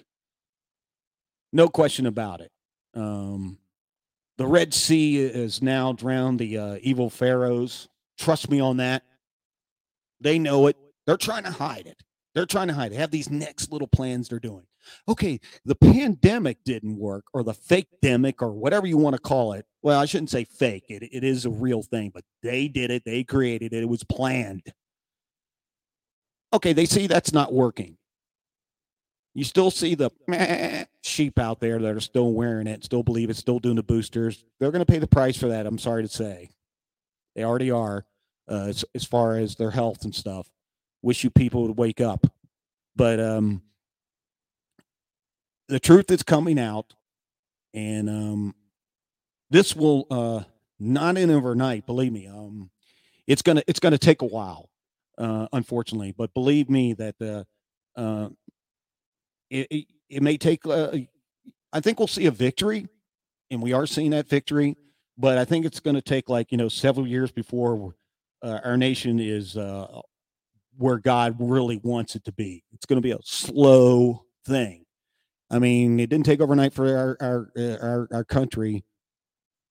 No 1.52 1.68
question 1.68 2.06
about 2.06 2.42
it. 2.42 2.52
Um, 2.94 3.58
the 4.38 4.46
Red 4.46 4.74
Sea 4.74 5.18
is 5.18 5.62
now 5.62 5.94
drowned 5.94 6.40
the 6.40 6.58
uh, 6.58 6.78
evil 6.82 7.10
pharaohs. 7.10 7.88
Trust 8.18 8.50
me 8.50 8.60
on 8.60 8.78
that. 8.78 9.04
They 10.20 10.40
know 10.40 10.68
it. 10.68 10.78
They're 11.06 11.18
trying 11.18 11.44
to 11.44 11.52
hide 11.52 11.88
it. 11.88 12.02
They're 12.34 12.46
trying 12.46 12.68
to 12.68 12.74
hide 12.74 12.92
it. 12.92 12.98
Have 12.98 13.12
these 13.12 13.30
next 13.30 13.72
little 13.72 13.88
plans 13.88 14.28
they're 14.28 14.40
doing. 14.40 14.66
Okay, 15.08 15.40
the 15.66 15.76
pandemic 15.76 16.58
didn't 16.64 16.98
work, 16.98 17.26
or 17.34 17.44
the 17.44 17.54
fake 17.54 17.88
demic, 18.04 18.42
or 18.42 18.54
whatever 18.54 18.88
you 18.88 18.98
want 18.98 19.16
to 19.16 19.22
call 19.22 19.54
it. 19.54 19.66
Well, 19.82 20.00
I 20.00 20.06
shouldn't 20.06 20.30
say 20.30 20.46
fake. 20.46 20.86
It, 20.90 21.04
it 21.04 21.24
is 21.24 21.46
a 21.46 21.50
real 21.50 21.84
thing, 21.84 22.12
but 22.14 22.24
they 22.44 22.68
did 22.68 22.92
it. 22.92 23.04
They 23.06 23.24
created 23.24 23.74
it. 23.74 23.84
It 23.84 23.90
was 23.90 24.04
planned. 24.04 24.64
Okay, 26.54 26.74
they 26.74 26.86
see 26.86 27.08
that's 27.08 27.34
not 27.34 27.54
working. 27.54 27.98
You 29.34 29.44
still 29.44 29.72
see 29.72 29.96
the 29.96 30.12
sheep 31.04 31.38
out 31.40 31.60
there 31.60 31.80
that 31.80 31.96
are 31.96 32.00
still 32.00 32.34
wearing 32.34 32.68
it, 32.68 32.84
still 32.86 33.04
believe 33.04 33.30
it, 33.30 33.36
still 33.36 33.60
doing 33.60 33.76
the 33.76 33.84
boosters. 33.84 34.46
They're 34.60 34.72
going 34.72 34.86
to 34.86 34.92
pay 34.92 35.00
the 35.00 35.08
price 35.08 35.38
for 35.38 35.50
that. 35.50 35.66
I'm 35.66 35.78
sorry 35.78 36.04
to 36.04 36.10
say, 36.10 36.52
they 37.36 37.44
already 37.44 37.72
are. 37.72 38.06
Uh, 38.48 38.68
as, 38.68 38.86
as 38.94 39.04
far 39.04 39.38
as 39.38 39.56
their 39.56 39.72
health 39.72 40.04
and 40.04 40.14
stuff. 40.14 40.48
Wish 41.02 41.24
you 41.24 41.32
people 41.32 41.64
would 41.64 41.78
wake 41.78 42.00
up, 42.00 42.28
but 42.96 43.20
um, 43.20 43.64
the 45.68 45.80
truth 45.80 46.12
is 46.12 46.24
coming 46.24 46.60
out, 46.60 46.94
and 47.74 48.10
um, 48.10 48.56
this 49.50 49.76
will 49.76 50.08
uh, 50.10 50.44
not 50.80 51.18
in 51.18 51.32
overnight. 51.32 51.86
Believe 51.86 52.12
me, 52.12 52.28
um, 52.28 52.70
it's 53.28 53.42
gonna 53.42 53.64
it's 53.68 53.80
gonna 53.80 53.98
take 53.98 54.22
a 54.22 54.28
while, 54.28 54.70
uh, 55.18 55.48
unfortunately. 55.54 56.14
But 56.18 56.34
believe 56.34 56.70
me 56.70 56.94
that 56.94 57.16
uh, 57.22 58.00
uh 58.00 58.30
it, 59.50 59.68
it, 59.70 59.86
it 60.10 60.24
may 60.24 60.38
take, 60.38 60.66
uh, 60.66 60.98
I 61.72 61.80
think 61.80 62.00
we'll 62.00 62.08
see 62.08 62.26
a 62.26 62.32
victory, 62.32 62.88
and 63.52 63.62
we 63.62 63.74
are 63.74 63.86
seeing 63.86 64.12
that 64.12 64.30
victory, 64.30 64.76
but 65.18 65.38
I 65.38 65.46
think 65.46 65.66
it's 65.66 65.80
going 65.80 65.96
to 65.96 66.02
take 66.02 66.30
like, 66.30 66.52
you 66.52 66.58
know, 66.58 66.70
several 66.70 67.08
years 67.08 67.32
before 67.32 67.96
uh, 68.42 68.60
our 68.64 68.78
nation 68.78 69.20
is 69.20 69.58
uh, 69.58 70.02
where 70.78 70.98
God 70.98 71.36
really 71.40 71.78
wants 71.78 72.16
it 72.16 72.26
to 72.26 72.32
be. 72.32 72.64
It's 72.74 72.86
going 72.86 72.98
to 72.98 73.02
be 73.02 73.12
a 73.12 73.20
slow 73.24 74.26
thing. 74.46 74.85
I 75.50 75.60
mean, 75.60 76.00
it 76.00 76.10
didn't 76.10 76.26
take 76.26 76.42
overnight 76.42 76.74
for 76.74 76.88
our 76.98 77.18
our 77.22 77.52
uh, 77.58 77.78
our, 77.86 78.08
our 78.12 78.24
country. 78.24 78.84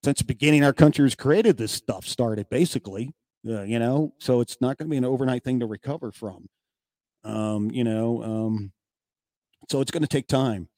Since 0.05 0.19
the 0.19 0.25
beginning, 0.25 0.63
our 0.65 0.73
country 0.73 1.05
has 1.05 1.15
created. 1.15 1.57
This 1.57 1.73
stuff 1.73 2.07
started 2.07 2.49
basically, 2.51 3.15
uh, 3.49 3.63
you 3.63 3.79
know. 3.79 4.13
So 4.19 4.41
it's 4.41 4.61
not 4.61 4.77
going 4.77 4.89
to 4.89 4.91
be 4.91 4.99
an 4.99 5.05
overnight 5.05 5.45
thing 5.45 5.61
to 5.61 5.67
recover 5.67 6.13
from. 6.13 6.47
Um, 7.25 7.71
you 7.71 7.85
know, 7.85 8.23
um, 8.23 8.73
So 9.71 9.81
it's 9.81 9.91
going 9.91 10.03
to 10.03 10.09
take 10.09 10.29
time. 10.29 10.69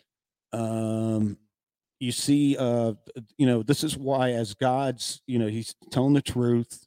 Um, 0.52 1.38
you 1.98 2.12
see, 2.12 2.56
uh, 2.56 2.92
you 3.36 3.46
know, 3.46 3.62
this 3.62 3.82
is 3.82 3.96
why, 3.96 4.30
as 4.30 4.54
God's, 4.54 5.22
you 5.26 5.38
know, 5.38 5.48
He's 5.48 5.74
telling 5.90 6.14
the 6.14 6.22
truth, 6.22 6.86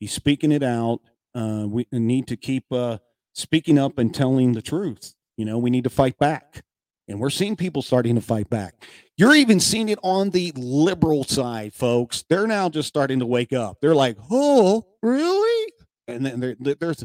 He's 0.00 0.12
speaking 0.12 0.52
it 0.52 0.62
out. 0.62 1.00
Uh, 1.34 1.66
we 1.68 1.86
need 1.92 2.26
to 2.28 2.36
keep 2.36 2.64
uh, 2.72 2.98
speaking 3.34 3.78
up 3.78 3.98
and 3.98 4.14
telling 4.14 4.52
the 4.52 4.62
truth. 4.62 5.14
You 5.36 5.44
know, 5.44 5.58
we 5.58 5.70
need 5.70 5.84
to 5.84 5.90
fight 5.90 6.18
back. 6.18 6.62
And 7.08 7.20
we're 7.20 7.30
seeing 7.30 7.54
people 7.54 7.82
starting 7.82 8.14
to 8.14 8.20
fight 8.20 8.48
back. 8.48 8.86
You're 9.16 9.34
even 9.34 9.60
seeing 9.60 9.90
it 9.90 9.98
on 10.02 10.30
the 10.30 10.52
liberal 10.56 11.24
side, 11.24 11.74
folks. 11.74 12.24
They're 12.28 12.46
now 12.46 12.68
just 12.68 12.88
starting 12.88 13.18
to 13.18 13.26
wake 13.26 13.52
up. 13.52 13.78
They're 13.80 13.94
like, 13.94 14.16
"Oh, 14.30 14.86
really?" 15.02 15.72
And 16.08 16.24
then 16.24 16.56
there's, 16.80 17.04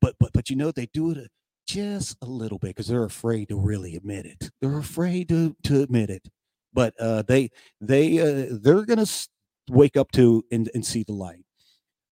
but 0.00 0.14
but 0.20 0.32
but 0.32 0.50
you 0.50 0.56
know 0.56 0.70
they 0.70 0.86
do 0.92 1.12
it 1.12 1.30
just 1.66 2.16
a 2.22 2.26
little 2.26 2.58
bit 2.58 2.68
because 2.68 2.88
they're 2.88 3.04
afraid 3.04 3.48
to 3.48 3.56
really 3.56 3.96
admit 3.96 4.26
it. 4.26 4.50
They're 4.60 4.78
afraid 4.78 5.28
to 5.30 5.56
to 5.64 5.82
admit 5.82 6.10
it. 6.10 6.28
But 6.72 6.94
uh, 7.00 7.22
they 7.22 7.50
they 7.80 8.18
uh, 8.18 8.58
they're 8.60 8.84
gonna 8.84 9.06
wake 9.70 9.96
up 9.96 10.12
to 10.12 10.44
and, 10.50 10.70
and 10.74 10.84
see 10.84 11.04
the 11.04 11.12
light. 11.12 11.44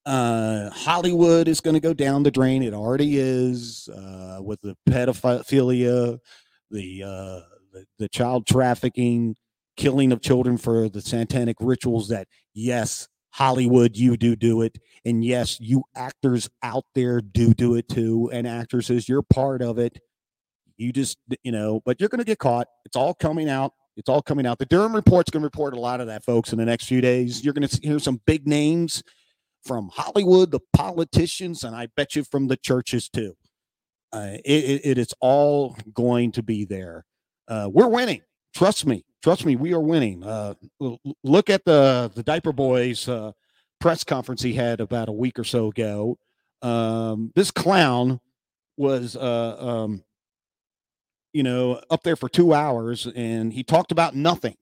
Uh, 0.04 0.70
Hollywood 0.70 1.48
is 1.48 1.60
going 1.60 1.74
to 1.74 1.80
go 1.80 1.92
down 1.92 2.22
the 2.22 2.30
drain. 2.30 2.62
It 2.62 2.72
already 2.72 3.18
is 3.18 3.88
uh, 3.88 4.38
with 4.40 4.60
the 4.60 4.76
pedophilia, 4.88 6.20
the, 6.70 7.02
uh, 7.02 7.40
the 7.72 7.86
the 7.98 8.08
child 8.08 8.46
trafficking, 8.46 9.36
killing 9.76 10.12
of 10.12 10.20
children 10.20 10.56
for 10.56 10.88
the 10.88 11.00
satanic 11.00 11.56
rituals. 11.60 12.08
That 12.08 12.28
yes, 12.54 13.08
Hollywood, 13.30 13.96
you 13.96 14.16
do 14.16 14.36
do 14.36 14.62
it, 14.62 14.78
and 15.04 15.24
yes, 15.24 15.58
you 15.60 15.84
actors 15.94 16.48
out 16.62 16.84
there 16.94 17.20
do 17.20 17.54
do 17.54 17.74
it 17.74 17.88
too, 17.88 18.30
and 18.32 18.46
actresses, 18.46 19.08
you're 19.08 19.22
part 19.22 19.62
of 19.62 19.78
it. 19.78 19.98
You 20.76 20.92
just 20.92 21.18
you 21.42 21.52
know, 21.52 21.80
but 21.84 22.00
you're 22.00 22.08
going 22.08 22.18
to 22.20 22.24
get 22.24 22.38
caught. 22.38 22.68
It's 22.84 22.96
all 22.96 23.14
coming 23.14 23.48
out. 23.48 23.72
It's 23.96 24.10
all 24.10 24.20
coming 24.20 24.46
out. 24.46 24.58
The 24.58 24.66
Durham 24.66 24.94
Report's 24.94 25.30
going 25.30 25.40
to 25.40 25.46
report 25.46 25.72
a 25.72 25.80
lot 25.80 26.02
of 26.02 26.06
that, 26.08 26.22
folks, 26.22 26.52
in 26.52 26.58
the 26.58 26.66
next 26.66 26.84
few 26.84 27.00
days. 27.00 27.42
You're 27.42 27.54
going 27.54 27.66
to 27.66 27.80
hear 27.82 27.98
some 27.98 28.20
big 28.26 28.46
names 28.46 29.02
from 29.64 29.90
Hollywood, 29.92 30.50
the 30.50 30.60
politicians, 30.74 31.64
and 31.64 31.74
I 31.74 31.88
bet 31.96 32.14
you 32.14 32.24
from 32.24 32.48
the 32.48 32.56
churches 32.56 33.08
too. 33.08 33.36
Uh, 34.16 34.38
it, 34.46 34.80
it 34.82 34.98
is 34.98 35.12
all 35.20 35.76
going 35.92 36.32
to 36.32 36.42
be 36.42 36.64
there. 36.64 37.04
Uh, 37.48 37.68
we're 37.70 37.88
winning. 37.88 38.22
Trust 38.54 38.86
me. 38.86 39.04
Trust 39.22 39.44
me. 39.44 39.56
We 39.56 39.74
are 39.74 39.80
winning. 39.80 40.24
Uh, 40.24 40.54
look 41.22 41.50
at 41.50 41.66
the 41.66 42.10
the 42.14 42.22
diaper 42.22 42.52
boys 42.52 43.08
uh, 43.10 43.32
press 43.78 44.04
conference 44.04 44.40
he 44.40 44.54
had 44.54 44.80
about 44.80 45.10
a 45.10 45.12
week 45.12 45.38
or 45.38 45.44
so 45.44 45.66
ago. 45.66 46.16
Um, 46.62 47.30
this 47.34 47.50
clown 47.50 48.20
was, 48.78 49.16
uh, 49.16 49.56
um, 49.58 50.02
you 51.34 51.42
know, 51.42 51.82
up 51.90 52.02
there 52.02 52.16
for 52.16 52.30
two 52.30 52.54
hours, 52.54 53.06
and 53.14 53.52
he 53.52 53.62
talked 53.62 53.92
about 53.92 54.14
nothing. 54.16 54.56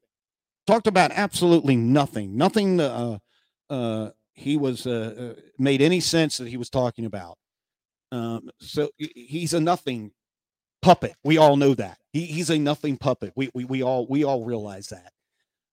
Talked 0.67 0.89
about 0.89 1.13
absolutely 1.15 1.77
nothing. 1.77 2.37
Nothing. 2.37 2.79
He 4.33 4.57
was 4.57 4.87
made 5.59 5.81
any 5.81 6.01
sense 6.01 6.39
that 6.39 6.49
he 6.49 6.57
was 6.57 6.71
talking 6.71 7.05
about. 7.05 7.39
Um, 8.15 8.49
so 8.61 8.91
he's 8.97 9.55
a 9.55 9.61
nothing 9.61 10.13
puppet. 10.83 11.17
We 11.25 11.37
all 11.37 11.57
know 11.57 11.75
that. 11.75 11.99
He, 12.13 12.27
he's 12.27 12.49
a 12.49 12.59
nothing 12.59 12.97
puppet. 12.97 13.33
We, 13.35 13.51
we 13.55 13.65
we 13.65 13.83
all 13.83 14.07
we 14.09 14.23
all 14.23 14.45
realize 14.45 14.89
that. 14.89 15.13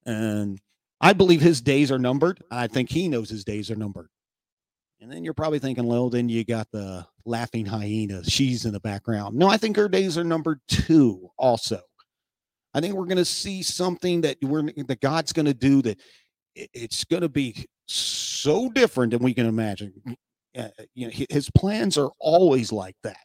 And 0.08 0.60
I 1.00 1.14
believe 1.14 1.42
his 1.42 1.62
days 1.62 1.92
are 1.92 2.00
numbered. 2.00 2.42
I 2.50 2.66
think 2.66 2.90
he 2.90 3.08
knows 3.08 3.30
his 3.30 3.44
days 3.44 3.70
are 3.70 3.76
numbered. 3.76 4.08
And 5.02 5.12
then 5.12 5.24
you're 5.24 5.36
probably 5.36 5.60
thinking, 5.60 5.86
well, 5.86 6.10
then 6.10 6.30
you 6.30 6.44
got 6.44 6.68
the 6.72 7.06
laughing 7.26 7.68
hyena. 7.68 8.24
She's 8.24 8.66
in 8.66 8.74
the 8.74 8.80
background. 8.80 9.36
No, 9.36 9.48
I 9.48 9.58
think 9.58 9.76
her 9.76 9.90
days 9.90 10.18
are 10.18 10.24
numbered 10.24 10.62
too, 10.68 11.30
also. 11.38 11.82
I 12.74 12.82
think 12.82 12.96
we're 12.96 13.06
going 13.06 13.18
to 13.18 13.26
see 13.26 13.62
something 13.62 14.22
that 14.22 14.38
we're 14.42 14.64
that 14.88 15.00
God's 15.00 15.32
going 15.32 15.46
to 15.46 15.54
do 15.54 15.84
that 15.84 16.00
it's 16.56 17.04
going 17.04 17.22
to 17.22 17.30
be 17.30 17.68
so 17.86 18.70
different 18.70 19.12
than 19.12 19.22
we 19.22 19.36
can 19.36 19.46
imagine. 19.46 19.94
Uh, 20.58 20.68
you 20.94 21.08
know, 21.08 21.14
his 21.30 21.50
plans 21.52 21.98
are 21.98 22.10
always 22.20 22.72
like 22.72 22.96
that. 23.04 23.18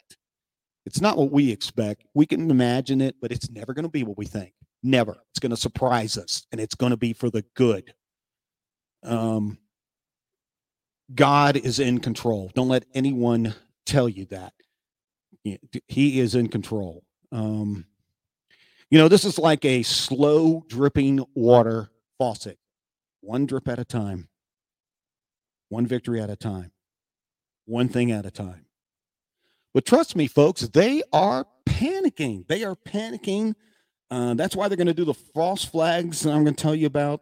It's 0.85 1.01
not 1.01 1.17
what 1.17 1.31
we 1.31 1.51
expect. 1.51 2.05
We 2.13 2.25
can 2.25 2.49
imagine 2.49 3.01
it, 3.01 3.15
but 3.21 3.31
it's 3.31 3.49
never 3.49 3.73
going 3.73 3.83
to 3.83 3.89
be 3.89 4.03
what 4.03 4.17
we 4.17 4.25
think. 4.25 4.53
Never. 4.83 5.17
It's 5.31 5.39
going 5.39 5.49
to 5.51 5.57
surprise 5.57 6.17
us, 6.17 6.45
and 6.51 6.61
it's 6.61 6.75
going 6.75 6.91
to 6.91 6.97
be 6.97 7.13
for 7.13 7.29
the 7.29 7.43
good. 7.55 7.93
Um, 9.03 9.57
God 11.13 11.57
is 11.57 11.79
in 11.79 11.99
control. 11.99 12.51
Don't 12.55 12.69
let 12.69 12.85
anyone 12.93 13.53
tell 13.85 14.07
you 14.07 14.25
that. 14.25 14.53
He 15.87 16.19
is 16.19 16.35
in 16.35 16.47
control. 16.49 17.03
Um, 17.31 17.85
you 18.89 18.97
know, 18.97 19.07
this 19.07 19.25
is 19.25 19.37
like 19.37 19.65
a 19.65 19.83
slow 19.83 20.63
dripping 20.67 21.25
water 21.35 21.89
faucet 22.17 22.57
one 23.27 23.45
drip 23.45 23.67
at 23.67 23.77
a 23.77 23.85
time, 23.85 24.29
one 25.69 25.85
victory 25.85 26.21
at 26.21 26.29
a 26.29 26.35
time, 26.35 26.71
one 27.67 27.89
thing 27.89 28.11
at 28.11 28.25
a 28.25 28.31
time. 28.31 28.65
But 29.73 29.85
trust 29.85 30.15
me, 30.15 30.25
folks, 30.25 30.61
they 30.61 31.03
are 31.13 31.45
panicking. 31.67 32.47
They 32.47 32.63
are 32.63 32.75
panicking. 32.75 33.53
Uh, 34.09 34.33
that's 34.33 34.55
why 34.55 34.67
they're 34.67 34.77
going 34.77 34.87
to 34.87 34.93
do 34.93 35.05
the 35.05 35.13
false 35.13 35.63
flags 35.63 36.21
that 36.21 36.31
I'm 36.31 36.43
going 36.43 36.55
to 36.55 36.61
tell 36.61 36.73
you 36.73 36.87
about 36.87 37.21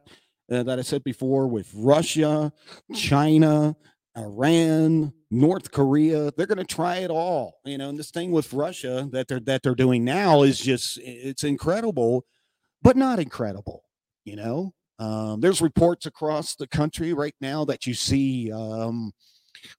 uh, 0.52 0.64
that 0.64 0.80
I 0.80 0.84
said 0.84 1.04
before 1.04 1.48
with 1.48 1.70
Russia, 1.76 2.54
China, 2.94 3.76
Iran, 4.16 5.12
North 5.32 5.72
Korea. 5.72 6.32
They're 6.32 6.46
going 6.46 6.60
to 6.60 6.64
try 6.64 6.98
it 6.98 7.10
all. 7.10 7.56
You 7.66 7.78
know, 7.78 7.90
and 7.90 7.98
this 7.98 8.12
thing 8.12 8.32
with 8.32 8.54
Russia 8.54 9.10
that 9.12 9.28
they're 9.28 9.40
that 9.42 9.64
they're 9.64 9.76
doing 9.76 10.06
now 10.06 10.44
is 10.44 10.60
just 10.60 11.00
it's 11.02 11.44
incredible, 11.44 12.26
but 12.82 12.96
not 12.96 13.20
incredible. 13.20 13.84
You 14.24 14.36
know, 14.36 14.74
um, 15.00 15.42
there's 15.42 15.62
reports 15.62 16.06
across 16.06 16.56
the 16.56 16.68
country 16.68 17.14
right 17.14 17.36
now 17.42 17.66
that 17.66 17.86
you 17.86 17.94
see 17.94 18.52
um, 18.52 19.12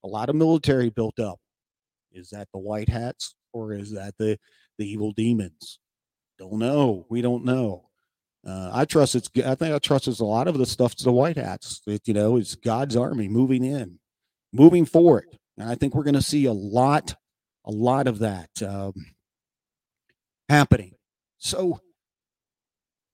a 0.04 0.08
lot 0.08 0.28
of 0.28 0.36
military 0.36 0.90
built 0.90 1.18
up. 1.18 1.38
Is 2.12 2.30
that 2.30 2.48
the 2.52 2.58
white 2.58 2.88
hats 2.88 3.34
or 3.52 3.72
is 3.72 3.92
that 3.92 4.14
the 4.18 4.38
the 4.78 4.88
evil 4.88 5.12
demons? 5.12 5.78
Don't 6.38 6.58
know. 6.58 7.06
We 7.08 7.22
don't 7.22 7.44
know. 7.44 7.88
Uh, 8.46 8.70
I 8.72 8.84
trust 8.84 9.14
it's. 9.14 9.28
I 9.44 9.54
think 9.54 9.74
I 9.74 9.78
trust 9.78 10.08
it's 10.08 10.20
a 10.20 10.24
lot 10.24 10.48
of 10.48 10.58
the 10.58 10.66
stuff 10.66 10.94
to 10.96 11.04
the 11.04 11.12
white 11.12 11.36
hats. 11.36 11.82
It, 11.86 12.02
you 12.06 12.14
know, 12.14 12.36
it's 12.36 12.54
God's 12.54 12.96
army 12.96 13.28
moving 13.28 13.64
in, 13.64 13.98
moving 14.52 14.84
forward, 14.84 15.26
and 15.58 15.68
I 15.68 15.74
think 15.74 15.94
we're 15.94 16.04
going 16.04 16.14
to 16.14 16.22
see 16.22 16.44
a 16.44 16.52
lot, 16.52 17.16
a 17.64 17.72
lot 17.72 18.06
of 18.06 18.20
that 18.20 18.50
um, 18.62 18.92
happening. 20.48 20.94
So 21.38 21.80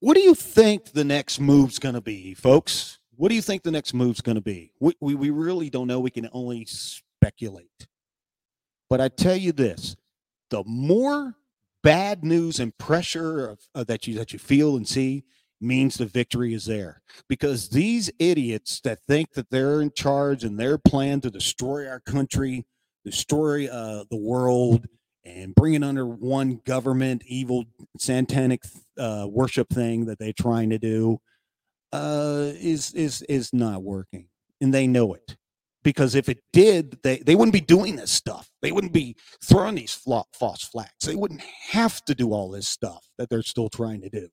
what 0.00 0.14
do 0.14 0.20
you 0.20 0.34
think 0.34 0.92
the 0.92 1.04
next 1.04 1.38
move's 1.38 1.78
going 1.78 1.94
to 1.94 2.00
be, 2.00 2.34
folks? 2.34 2.98
What 3.16 3.28
do 3.28 3.34
you 3.34 3.42
think 3.42 3.62
the 3.62 3.70
next 3.70 3.94
move's 3.94 4.20
going 4.20 4.36
to 4.36 4.42
be? 4.42 4.72
We, 4.80 4.94
we, 5.00 5.14
we 5.14 5.30
really 5.30 5.70
don't 5.70 5.86
know. 5.86 6.00
We 6.00 6.10
can 6.10 6.28
only 6.32 6.64
speculate. 6.64 7.86
But 8.88 9.00
I 9.00 9.08
tell 9.08 9.36
you 9.36 9.52
this 9.52 9.96
the 10.50 10.62
more 10.66 11.34
bad 11.82 12.24
news 12.24 12.60
and 12.60 12.76
pressure 12.78 13.48
of, 13.48 13.58
uh, 13.74 13.84
that 13.84 14.06
you 14.06 14.14
that 14.16 14.32
you 14.32 14.38
feel 14.38 14.76
and 14.76 14.86
see 14.86 15.24
means 15.60 15.94
the 15.94 16.06
victory 16.06 16.52
is 16.54 16.66
there 16.66 17.00
because 17.28 17.68
these 17.68 18.10
idiots 18.18 18.80
that 18.80 18.98
think 19.06 19.32
that 19.32 19.48
they're 19.50 19.80
in 19.80 19.92
charge 19.92 20.42
and 20.42 20.58
their 20.58 20.76
plan 20.76 21.20
to 21.20 21.30
destroy 21.30 21.88
our 21.88 22.00
country 22.00 22.66
destroy 23.04 23.66
uh, 23.68 24.04
the 24.10 24.16
world 24.16 24.86
and 25.24 25.54
bring 25.54 25.74
it 25.74 25.84
under 25.84 26.04
one 26.04 26.60
government 26.64 27.22
evil 27.26 27.64
satanic 27.96 28.62
uh, 28.98 29.26
worship 29.30 29.70
thing 29.70 30.04
that 30.04 30.18
they're 30.18 30.32
trying 30.32 30.68
to 30.68 30.78
do 30.78 31.18
uh, 31.92 32.52
is 32.54 32.92
is 32.94 33.22
is 33.22 33.52
not 33.52 33.82
working, 33.82 34.28
and 34.60 34.72
they 34.72 34.86
know 34.86 35.14
it. 35.14 35.36
Because 35.84 36.14
if 36.14 36.28
it 36.28 36.38
did, 36.52 36.98
they, 37.02 37.18
they 37.18 37.34
wouldn't 37.34 37.52
be 37.52 37.60
doing 37.60 37.96
this 37.96 38.12
stuff. 38.12 38.48
They 38.62 38.70
wouldn't 38.70 38.92
be 38.92 39.16
throwing 39.42 39.74
these 39.74 39.92
false 39.92 40.62
flags. 40.62 40.92
They 41.04 41.16
wouldn't 41.16 41.40
have 41.40 42.04
to 42.04 42.14
do 42.14 42.32
all 42.32 42.50
this 42.50 42.68
stuff 42.68 43.04
that 43.18 43.28
they're 43.28 43.42
still 43.42 43.68
trying 43.68 44.00
to 44.02 44.08
do. 44.08 44.28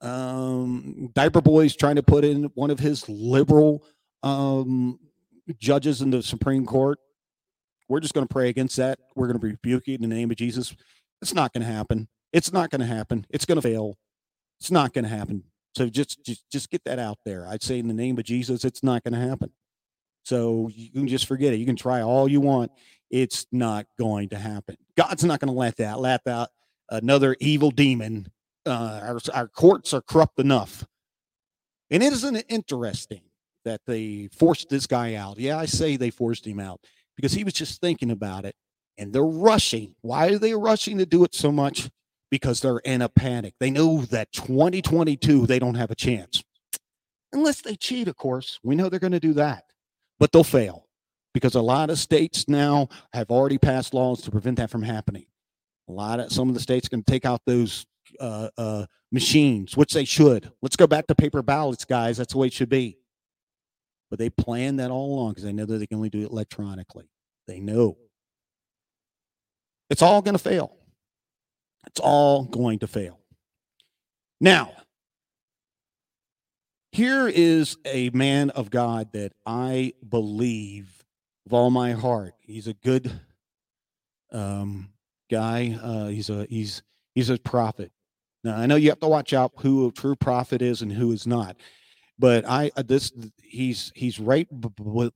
Um, 0.00 1.10
Diaper 1.12 1.40
Boy's 1.40 1.74
trying 1.74 1.96
to 1.96 2.04
put 2.04 2.24
in 2.24 2.44
one 2.54 2.70
of 2.70 2.78
his 2.78 3.08
liberal 3.08 3.84
um, 4.22 5.00
judges 5.58 6.02
in 6.02 6.10
the 6.10 6.22
Supreme 6.22 6.64
Court 6.64 7.00
we're 7.88 8.00
just 8.00 8.14
going 8.14 8.26
to 8.26 8.32
pray 8.32 8.48
against 8.48 8.76
that. 8.76 8.98
We're 9.14 9.26
going 9.26 9.38
to 9.38 9.46
rebuke 9.46 9.88
it 9.88 9.94
in 9.94 10.08
the 10.08 10.14
name 10.14 10.30
of 10.30 10.36
Jesus. 10.36 10.74
It's 11.20 11.34
not 11.34 11.52
going 11.52 11.66
to 11.66 11.72
happen. 11.72 12.08
It's 12.32 12.52
not 12.52 12.70
going 12.70 12.80
to 12.80 12.86
happen. 12.86 13.26
It's 13.30 13.44
going 13.44 13.56
to 13.56 13.62
fail. 13.62 13.98
It's 14.60 14.70
not 14.70 14.92
going 14.92 15.04
to 15.04 15.10
happen. 15.10 15.44
So 15.74 15.88
just, 15.88 16.24
just 16.24 16.48
just 16.50 16.70
get 16.70 16.84
that 16.84 16.98
out 16.98 17.18
there. 17.24 17.46
I'd 17.48 17.62
say 17.62 17.78
in 17.78 17.88
the 17.88 17.94
name 17.94 18.18
of 18.18 18.24
Jesus, 18.24 18.64
it's 18.64 18.82
not 18.82 19.02
going 19.02 19.14
to 19.14 19.28
happen. 19.28 19.50
So 20.24 20.70
you 20.72 20.90
can 20.90 21.08
just 21.08 21.26
forget 21.26 21.52
it. 21.52 21.58
You 21.58 21.66
can 21.66 21.76
try 21.76 22.00
all 22.00 22.28
you 22.28 22.40
want. 22.40 22.70
It's 23.10 23.46
not 23.52 23.86
going 23.98 24.30
to 24.30 24.38
happen. 24.38 24.76
God's 24.96 25.24
not 25.24 25.40
going 25.40 25.52
to 25.52 25.58
let 25.58 25.76
that 25.76 26.00
let 26.00 26.26
out 26.26 26.48
another 26.90 27.36
evil 27.40 27.70
demon. 27.70 28.28
Uh, 28.66 29.00
our 29.02 29.20
our 29.34 29.48
courts 29.48 29.92
are 29.92 30.00
corrupt 30.00 30.38
enough. 30.38 30.86
And 31.90 32.02
it 32.02 32.12
isn't 32.12 32.36
interesting 32.48 33.20
that 33.64 33.80
they 33.86 34.28
forced 34.36 34.68
this 34.68 34.86
guy 34.86 35.14
out. 35.14 35.38
Yeah, 35.38 35.58
I 35.58 35.66
say 35.66 35.96
they 35.96 36.10
forced 36.10 36.46
him 36.46 36.60
out 36.60 36.80
because 37.16 37.32
he 37.32 37.44
was 37.44 37.52
just 37.52 37.80
thinking 37.80 38.10
about 38.10 38.44
it 38.44 38.54
and 38.98 39.12
they're 39.12 39.22
rushing. 39.22 39.94
Why 40.02 40.28
are 40.28 40.38
they 40.38 40.54
rushing 40.54 40.98
to 40.98 41.06
do 41.06 41.24
it 41.24 41.34
so 41.34 41.50
much? 41.52 41.90
Because 42.34 42.58
they're 42.60 42.78
in 42.78 43.00
a 43.00 43.08
panic. 43.08 43.54
They 43.60 43.70
know 43.70 44.00
that 44.06 44.32
2022 44.32 45.46
they 45.46 45.60
don't 45.60 45.76
have 45.76 45.92
a 45.92 45.94
chance. 45.94 46.42
Unless 47.32 47.60
they 47.60 47.76
cheat, 47.76 48.08
of 48.08 48.16
course. 48.16 48.58
We 48.64 48.74
know 48.74 48.88
they're 48.88 48.98
going 48.98 49.12
to 49.12 49.20
do 49.20 49.34
that. 49.34 49.66
But 50.18 50.32
they'll 50.32 50.42
fail 50.42 50.88
because 51.32 51.54
a 51.54 51.60
lot 51.60 51.90
of 51.90 51.98
states 52.00 52.48
now 52.48 52.88
have 53.12 53.30
already 53.30 53.56
passed 53.56 53.94
laws 53.94 54.20
to 54.22 54.32
prevent 54.32 54.56
that 54.56 54.68
from 54.68 54.82
happening. 54.82 55.26
A 55.88 55.92
lot 55.92 56.18
of 56.18 56.32
some 56.32 56.48
of 56.48 56.54
the 56.56 56.60
states 56.60 56.88
can 56.88 57.04
take 57.04 57.24
out 57.24 57.40
those 57.46 57.86
uh, 58.18 58.48
uh, 58.58 58.86
machines, 59.12 59.76
which 59.76 59.92
they 59.92 60.04
should. 60.04 60.50
Let's 60.60 60.74
go 60.74 60.88
back 60.88 61.06
to 61.06 61.14
paper 61.14 61.40
ballots, 61.40 61.84
guys. 61.84 62.16
That's 62.16 62.32
the 62.32 62.38
way 62.40 62.48
it 62.48 62.52
should 62.52 62.68
be. 62.68 62.98
But 64.10 64.18
they 64.18 64.28
plan 64.28 64.74
that 64.78 64.90
all 64.90 65.14
along 65.14 65.30
because 65.30 65.44
they 65.44 65.52
know 65.52 65.66
that 65.66 65.78
they 65.78 65.86
can 65.86 65.98
only 65.98 66.10
do 66.10 66.22
it 66.22 66.32
electronically. 66.32 67.08
They 67.46 67.60
know. 67.60 67.96
It's 69.88 70.02
all 70.02 70.20
going 70.20 70.36
to 70.36 70.42
fail. 70.42 70.76
It's 71.86 72.00
all 72.00 72.44
going 72.44 72.80
to 72.80 72.86
fail. 72.86 73.18
Now, 74.40 74.72
here 76.92 77.26
is 77.26 77.76
a 77.84 78.10
man 78.10 78.50
of 78.50 78.70
God 78.70 79.12
that 79.12 79.32
I 79.44 79.94
believe 80.08 81.04
with 81.44 81.52
all 81.52 81.70
my 81.70 81.92
heart. 81.92 82.34
He's 82.40 82.68
a 82.68 82.74
good 82.74 83.10
um, 84.30 84.90
guy. 85.30 85.78
Uh, 85.82 86.06
he's 86.06 86.30
a 86.30 86.46
he's 86.48 86.82
he's 87.14 87.30
a 87.30 87.38
prophet. 87.38 87.90
Now 88.44 88.56
I 88.56 88.66
know 88.66 88.76
you 88.76 88.90
have 88.90 89.00
to 89.00 89.08
watch 89.08 89.32
out 89.32 89.52
who 89.58 89.88
a 89.88 89.92
true 89.92 90.16
prophet 90.16 90.62
is 90.62 90.82
and 90.82 90.92
who 90.92 91.10
is 91.12 91.26
not, 91.26 91.56
but 92.18 92.48
I 92.48 92.70
uh, 92.76 92.82
this 92.82 93.12
he's 93.42 93.90
he's 93.94 94.20
right 94.20 94.46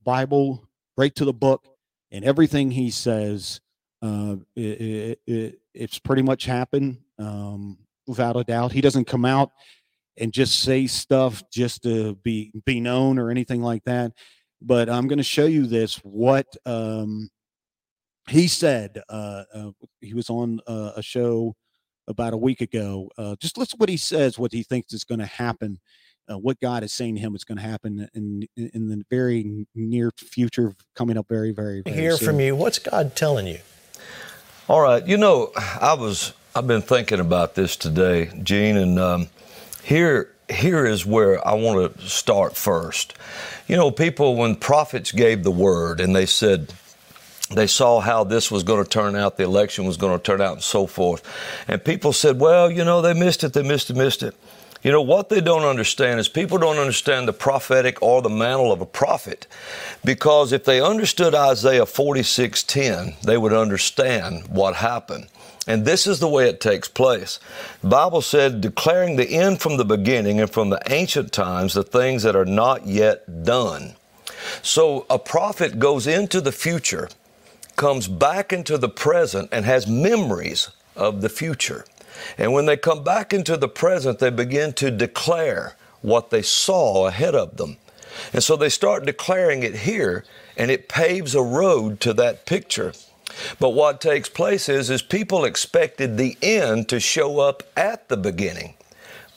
Bible 0.03 0.67
right 0.97 1.15
to 1.15 1.25
the 1.25 1.33
book, 1.33 1.65
and 2.11 2.25
everything 2.25 2.71
he 2.71 2.89
says, 2.89 3.61
uh, 4.01 4.35
it, 4.55 5.19
it, 5.25 5.59
it's 5.73 5.99
pretty 5.99 6.21
much 6.21 6.45
happened 6.45 6.99
um, 7.17 7.77
without 8.07 8.35
a 8.35 8.43
doubt. 8.43 8.71
He 8.71 8.81
doesn't 8.81 9.05
come 9.05 9.25
out 9.25 9.51
and 10.17 10.33
just 10.33 10.61
say 10.61 10.87
stuff 10.87 11.43
just 11.51 11.83
to 11.83 12.15
be 12.15 12.51
be 12.65 12.79
known 12.79 13.17
or 13.17 13.31
anything 13.31 13.61
like 13.61 13.83
that. 13.85 14.11
But 14.61 14.89
I'm 14.89 15.07
going 15.07 15.17
to 15.17 15.23
show 15.23 15.45
you 15.45 15.65
this 15.65 15.95
what 15.97 16.47
um, 16.65 17.29
he 18.27 18.47
said. 18.47 19.01
Uh, 19.07 19.43
uh, 19.53 19.71
he 20.01 20.13
was 20.13 20.29
on 20.29 20.59
uh, 20.67 20.91
a 20.95 21.01
show 21.01 21.55
about 22.07 22.33
a 22.33 22.37
week 22.37 22.61
ago. 22.61 23.09
Uh, 23.17 23.35
just 23.39 23.57
listen 23.57 23.77
what 23.77 23.89
he 23.89 23.97
says, 23.97 24.37
what 24.37 24.51
he 24.51 24.63
thinks 24.63 24.93
is 24.93 25.03
going 25.03 25.19
to 25.19 25.25
happen, 25.25 25.79
uh, 26.29 26.37
what 26.37 26.59
God 26.59 26.83
is 26.83 26.91
saying 26.91 27.15
to 27.15 27.21
him 27.21 27.35
is 27.35 27.45
going 27.45 27.57
to 27.57 27.63
happen 27.63 28.09
in 28.13 28.47
in 28.57 28.89
the 28.89 29.03
very 29.09 29.65
near 29.73 30.11
future, 30.17 30.75
coming 30.95 31.17
up 31.17 31.27
very, 31.29 31.51
very. 31.51 31.81
very 31.81 31.95
hear 31.95 32.17
soon. 32.17 32.25
from 32.25 32.39
you. 32.39 32.55
What's 32.55 32.79
God 32.79 33.15
telling 33.15 33.47
you? 33.47 33.59
All 34.69 34.81
right, 34.81 35.03
you 35.07 35.17
know, 35.17 35.51
I 35.57 35.93
was 35.93 36.31
I've 36.53 36.67
been 36.67 36.83
thinking 36.83 37.19
about 37.19 37.55
this 37.55 37.75
today, 37.75 38.29
Gene, 38.43 38.77
and 38.77 38.99
um, 38.99 39.27
here 39.81 40.29
here 40.47 40.85
is 40.85 41.07
where 41.07 41.45
I 41.45 41.55
want 41.55 41.97
to 41.97 42.07
start 42.07 42.55
first. 42.55 43.15
You 43.67 43.77
know, 43.77 43.89
people 43.89 44.35
when 44.35 44.55
prophets 44.55 45.11
gave 45.11 45.43
the 45.43 45.49
word 45.49 45.99
and 45.99 46.15
they 46.15 46.27
said 46.27 46.71
they 47.49 47.65
saw 47.65 47.99
how 47.99 48.23
this 48.23 48.51
was 48.51 48.61
going 48.61 48.83
to 48.83 48.87
turn 48.87 49.15
out, 49.15 49.37
the 49.37 49.43
election 49.43 49.85
was 49.85 49.97
going 49.97 50.15
to 50.15 50.23
turn 50.23 50.39
out, 50.39 50.53
and 50.53 50.63
so 50.63 50.85
forth. 50.85 51.23
And 51.67 51.83
people 51.83 52.13
said, 52.13 52.39
well, 52.39 52.69
you 52.69 52.85
know, 52.85 53.01
they 53.01 53.15
missed 53.15 53.43
it, 53.43 53.53
they 53.53 53.63
missed 53.63 53.89
it, 53.89 53.95
missed 53.95 54.21
it. 54.21 54.35
You 54.81 54.93
know, 54.93 55.01
what 55.01 55.27
they 55.27 55.41
don't 55.41 55.63
understand 55.63 56.19
is 56.21 56.29
people 56.29 56.57
don't 56.57 56.77
understand 56.77 57.27
the 57.27 57.33
prophetic 57.33 58.01
or 58.01 58.21
the 58.21 58.29
mantle 58.29 58.71
of 58.71 58.79
a 58.79 58.85
prophet. 58.85 59.45
Because 60.05 60.53
if 60.53 60.63
they 60.63 60.79
understood 60.79 61.35
Isaiah 61.35 61.85
46:10, 61.85 63.15
they 63.21 63.37
would 63.37 63.53
understand 63.53 64.47
what 64.47 64.75
happened. 64.75 65.27
And 65.67 65.85
this 65.85 66.07
is 66.07 66.19
the 66.19 66.29
way 66.29 66.47
it 66.47 66.61
takes 66.61 66.87
place. 66.87 67.39
The 67.81 67.89
Bible 67.89 68.21
said, 68.21 68.61
declaring 68.61 69.17
the 69.17 69.29
end 69.29 69.61
from 69.61 69.77
the 69.77 69.85
beginning 69.85 70.39
and 70.39 70.49
from 70.49 70.69
the 70.69 70.81
ancient 70.89 71.31
times 71.31 71.73
the 71.73 71.83
things 71.83 72.23
that 72.23 72.35
are 72.35 72.45
not 72.45 72.87
yet 72.87 73.43
done. 73.43 73.95
So 74.61 75.05
a 75.09 75.19
prophet 75.19 75.77
goes 75.77 76.07
into 76.07 76.41
the 76.41 76.53
future, 76.53 77.09
comes 77.75 78.07
back 78.07 78.51
into 78.53 78.77
the 78.77 78.89
present, 78.89 79.49
and 79.51 79.65
has 79.65 79.85
memories 79.85 80.69
of 80.95 81.21
the 81.21 81.29
future. 81.29 81.85
And 82.37 82.53
when 82.53 82.65
they 82.65 82.77
come 82.77 83.03
back 83.03 83.33
into 83.33 83.57
the 83.57 83.67
present, 83.67 84.19
they 84.19 84.29
begin 84.29 84.73
to 84.73 84.91
declare 84.91 85.75
what 86.01 86.29
they 86.29 86.41
saw 86.41 87.07
ahead 87.07 87.35
of 87.35 87.57
them. 87.57 87.77
And 88.33 88.43
so 88.43 88.55
they 88.55 88.69
start 88.69 89.05
declaring 89.05 89.63
it 89.63 89.75
here, 89.75 90.23
and 90.57 90.71
it 90.71 90.89
paves 90.89 91.35
a 91.35 91.41
road 91.41 91.99
to 92.01 92.13
that 92.13 92.45
picture. 92.45 92.93
But 93.59 93.69
what 93.69 94.01
takes 94.01 94.29
place 94.29 94.69
is, 94.69 94.89
is 94.89 95.01
people 95.01 95.45
expected 95.45 96.17
the 96.17 96.37
end 96.41 96.89
to 96.89 96.99
show 96.99 97.39
up 97.39 97.63
at 97.77 98.09
the 98.09 98.17
beginning. 98.17 98.73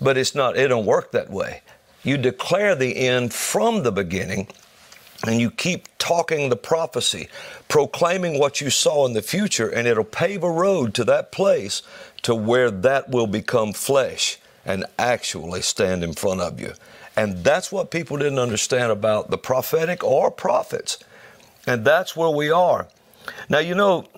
But 0.01 0.16
it's 0.16 0.35
not, 0.35 0.57
it 0.57 0.68
don't 0.68 0.87
work 0.87 1.12
that 1.12 1.31
way. 1.31 1.62
You 2.03 2.16
declare 2.16 2.75
the 2.75 2.97
end 2.97 3.33
from 3.33 3.83
the 3.83 3.92
beginning, 3.92 4.49
and 5.25 5.40
you 5.40 5.51
keep 5.51 5.87
talking 5.99 6.49
the 6.49 6.57
prophecy, 6.57 7.29
proclaiming 7.68 8.38
what 8.38 8.61
you 8.61 8.71
saw 8.71 9.07
in 9.07 9.12
the 9.12 9.23
future, 9.23 9.68
and 9.68 9.87
it'll 9.87 10.03
pave 10.03 10.42
a 10.42 10.51
road 10.51 10.95
to 10.95 11.05
that 11.05 11.31
place 11.31 11.83
to 12.23 12.35
where 12.35 12.71
that 12.71 13.11
will 13.11 13.27
become 13.27 13.73
flesh 13.73 14.39
and 14.65 14.85
actually 14.99 15.63
stand 15.63 16.05
in 16.05 16.13
front 16.13 16.41
of 16.41 16.61
you. 16.61 16.73
And 17.17 17.45
that's 17.45 17.71
what 17.71 17.91
people 17.91 18.17
didn't 18.17 18.39
understand 18.39 18.91
about 18.91 19.31
the 19.31 19.39
prophetic 19.39 20.03
or 20.03 20.31
prophets. 20.31 21.03
And 21.67 21.85
that's 21.85 22.17
where 22.17 22.31
we 22.31 22.51
are. 22.51 22.89
Now, 23.49 23.59
you 23.59 23.75
know, 23.75 24.09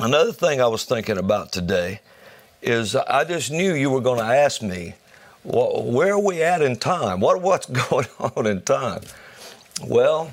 another 0.00 0.32
thing 0.32 0.60
I 0.60 0.66
was 0.66 0.84
thinking 0.84 1.18
about 1.18 1.52
today 1.52 2.00
is 2.62 2.96
I 2.96 3.24
just 3.24 3.50
knew 3.50 3.74
you 3.74 3.90
were 3.90 4.00
going 4.00 4.18
to 4.18 4.26
ask 4.26 4.62
me, 4.62 4.94
well, 5.44 5.82
where 5.84 6.14
are 6.14 6.20
we 6.20 6.42
at 6.42 6.62
in 6.62 6.76
time? 6.76 7.20
What, 7.20 7.40
what's 7.40 7.66
going 7.90 8.08
on 8.18 8.46
in 8.46 8.62
time? 8.62 9.02
Well, 9.86 10.32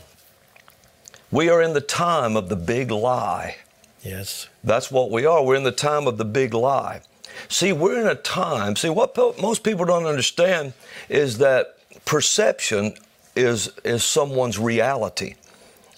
we 1.31 1.49
are 1.49 1.61
in 1.61 1.73
the 1.73 1.81
time 1.81 2.35
of 2.35 2.49
the 2.49 2.55
big 2.55 2.91
lie. 2.91 3.57
Yes. 4.03 4.49
That's 4.63 4.91
what 4.91 5.11
we 5.11 5.25
are. 5.25 5.43
We're 5.43 5.55
in 5.55 5.63
the 5.63 5.71
time 5.71 6.07
of 6.07 6.17
the 6.17 6.25
big 6.25 6.53
lie. 6.53 7.01
See, 7.47 7.73
we're 7.73 7.99
in 7.99 8.07
a 8.07 8.15
time, 8.15 8.75
see, 8.75 8.89
what 8.89 9.17
most 9.41 9.63
people 9.63 9.85
don't 9.85 10.05
understand 10.05 10.73
is 11.09 11.39
that 11.39 11.77
perception 12.05 12.93
is, 13.35 13.71
is 13.83 14.03
someone's 14.03 14.59
reality. 14.59 15.35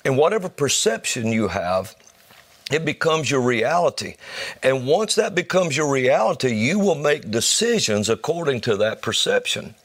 And 0.05 0.17
whatever 0.17 0.47
perception 0.47 1.31
you 1.31 1.49
have, 1.49 1.95
it 2.71 2.85
becomes 2.85 3.29
your 3.29 3.41
reality. 3.41 4.15
And 4.63 4.87
once 4.87 5.15
that 5.15 5.35
becomes 5.35 5.75
your 5.75 5.91
reality, 5.91 6.53
you 6.53 6.79
will 6.79 6.95
make 6.95 7.29
decisions 7.29 8.09
according 8.09 8.61
to 8.61 8.77
that 8.77 9.01
perception. 9.01 9.75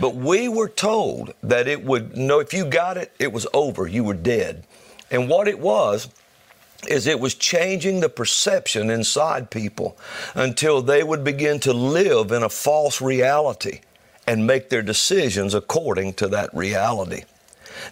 But 0.00 0.14
we 0.14 0.48
were 0.48 0.68
told 0.68 1.34
that 1.42 1.68
it 1.68 1.84
would, 1.84 2.16
no, 2.16 2.38
if 2.40 2.52
you 2.52 2.64
got 2.64 2.96
it, 2.96 3.12
it 3.18 3.32
was 3.32 3.46
over. 3.52 3.86
You 3.86 4.04
were 4.04 4.14
dead. 4.14 4.64
And 5.10 5.28
what 5.28 5.48
it 5.48 5.58
was, 5.58 6.08
is 6.86 7.06
it 7.06 7.18
was 7.18 7.34
changing 7.34 8.00
the 8.00 8.08
perception 8.08 8.90
inside 8.90 9.50
people 9.50 9.98
until 10.34 10.80
they 10.80 11.02
would 11.02 11.24
begin 11.24 11.58
to 11.60 11.72
live 11.72 12.30
in 12.30 12.42
a 12.42 12.48
false 12.48 13.00
reality 13.00 13.80
and 14.26 14.46
make 14.46 14.68
their 14.70 14.82
decisions 14.82 15.54
according 15.54 16.12
to 16.14 16.28
that 16.28 16.54
reality. 16.54 17.24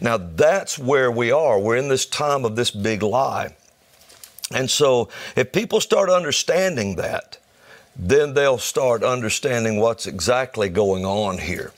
Now 0.01 0.16
that's 0.16 0.79
where 0.79 1.11
we 1.11 1.33
are. 1.33 1.59
We're 1.59 1.77
in 1.77 1.88
this 1.88 2.07
time 2.07 2.44
of 2.44 2.57
this 2.57 2.70
big 2.70 3.03
lie. 3.03 3.57
And 4.53 4.70
so 4.70 5.09
if 5.35 5.51
people 5.51 5.81
start 5.81 6.09
understanding 6.09 6.96
that, 6.96 7.38
then 7.96 8.35
they'll 8.35 8.59
start 8.59 9.03
understanding 9.03 9.81
what's 9.81 10.07
exactly 10.07 10.68
going 10.68 11.05
on 11.05 11.38
here. 11.38 11.72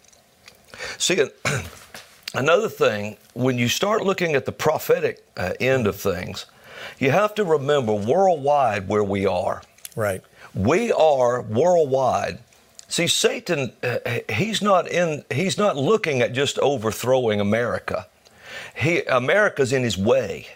See, 0.98 1.24
another 2.34 2.68
thing, 2.68 3.16
when 3.34 3.56
you 3.56 3.68
start 3.68 4.04
looking 4.04 4.34
at 4.34 4.44
the 4.44 4.52
prophetic 4.52 5.24
uh, 5.36 5.54
end 5.60 5.86
of 5.86 5.96
things, 5.96 6.46
you 6.98 7.10
have 7.10 7.34
to 7.34 7.44
remember 7.44 7.92
worldwide 7.94 8.88
where 8.88 9.04
we 9.04 9.26
are. 9.26 9.62
Right. 9.96 10.22
We 10.54 10.92
are 10.92 11.42
worldwide. 11.42 12.38
See, 12.88 13.06
Satan, 13.06 13.72
uh, 13.82 13.98
he's 14.30 14.62
not 14.62 14.88
in. 14.88 15.24
He's 15.30 15.58
not 15.58 15.76
looking 15.76 16.22
at 16.22 16.32
just 16.32 16.58
overthrowing 16.60 17.40
America. 17.40 18.06
He 18.74 19.02
America's 19.02 19.72
in 19.72 19.82
his 19.82 19.98
way. 19.98 20.46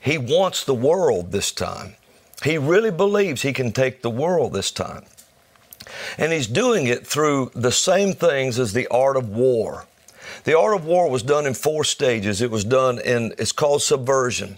He 0.00 0.18
wants 0.18 0.64
the 0.64 0.74
world 0.74 1.32
this 1.32 1.52
time. 1.52 1.94
He 2.42 2.58
really 2.58 2.90
believes 2.90 3.42
he 3.42 3.52
can 3.52 3.72
take 3.72 4.02
the 4.02 4.10
world 4.10 4.52
this 4.52 4.70
time. 4.70 5.04
And 6.18 6.32
he's 6.32 6.46
doing 6.46 6.86
it 6.86 7.06
through 7.06 7.52
the 7.54 7.72
same 7.72 8.12
things 8.12 8.58
as 8.58 8.72
the 8.72 8.86
art 8.88 9.16
of 9.16 9.28
war. 9.28 9.86
The 10.44 10.58
art 10.58 10.74
of 10.74 10.84
war 10.84 11.08
was 11.08 11.22
done 11.22 11.46
in 11.46 11.54
four 11.54 11.84
stages. 11.84 12.42
It 12.42 12.50
was 12.50 12.64
done 12.64 13.00
in, 13.00 13.34
it's 13.38 13.52
called 13.52 13.82
subversion. 13.82 14.56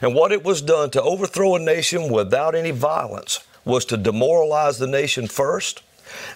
And 0.00 0.14
what 0.14 0.32
it 0.32 0.44
was 0.44 0.62
done 0.62 0.90
to 0.90 1.02
overthrow 1.02 1.56
a 1.56 1.58
nation 1.58 2.10
without 2.12 2.54
any 2.54 2.70
violence 2.70 3.40
was 3.64 3.84
to 3.86 3.96
demoralize 3.96 4.78
the 4.78 4.86
nation 4.86 5.26
first, 5.26 5.82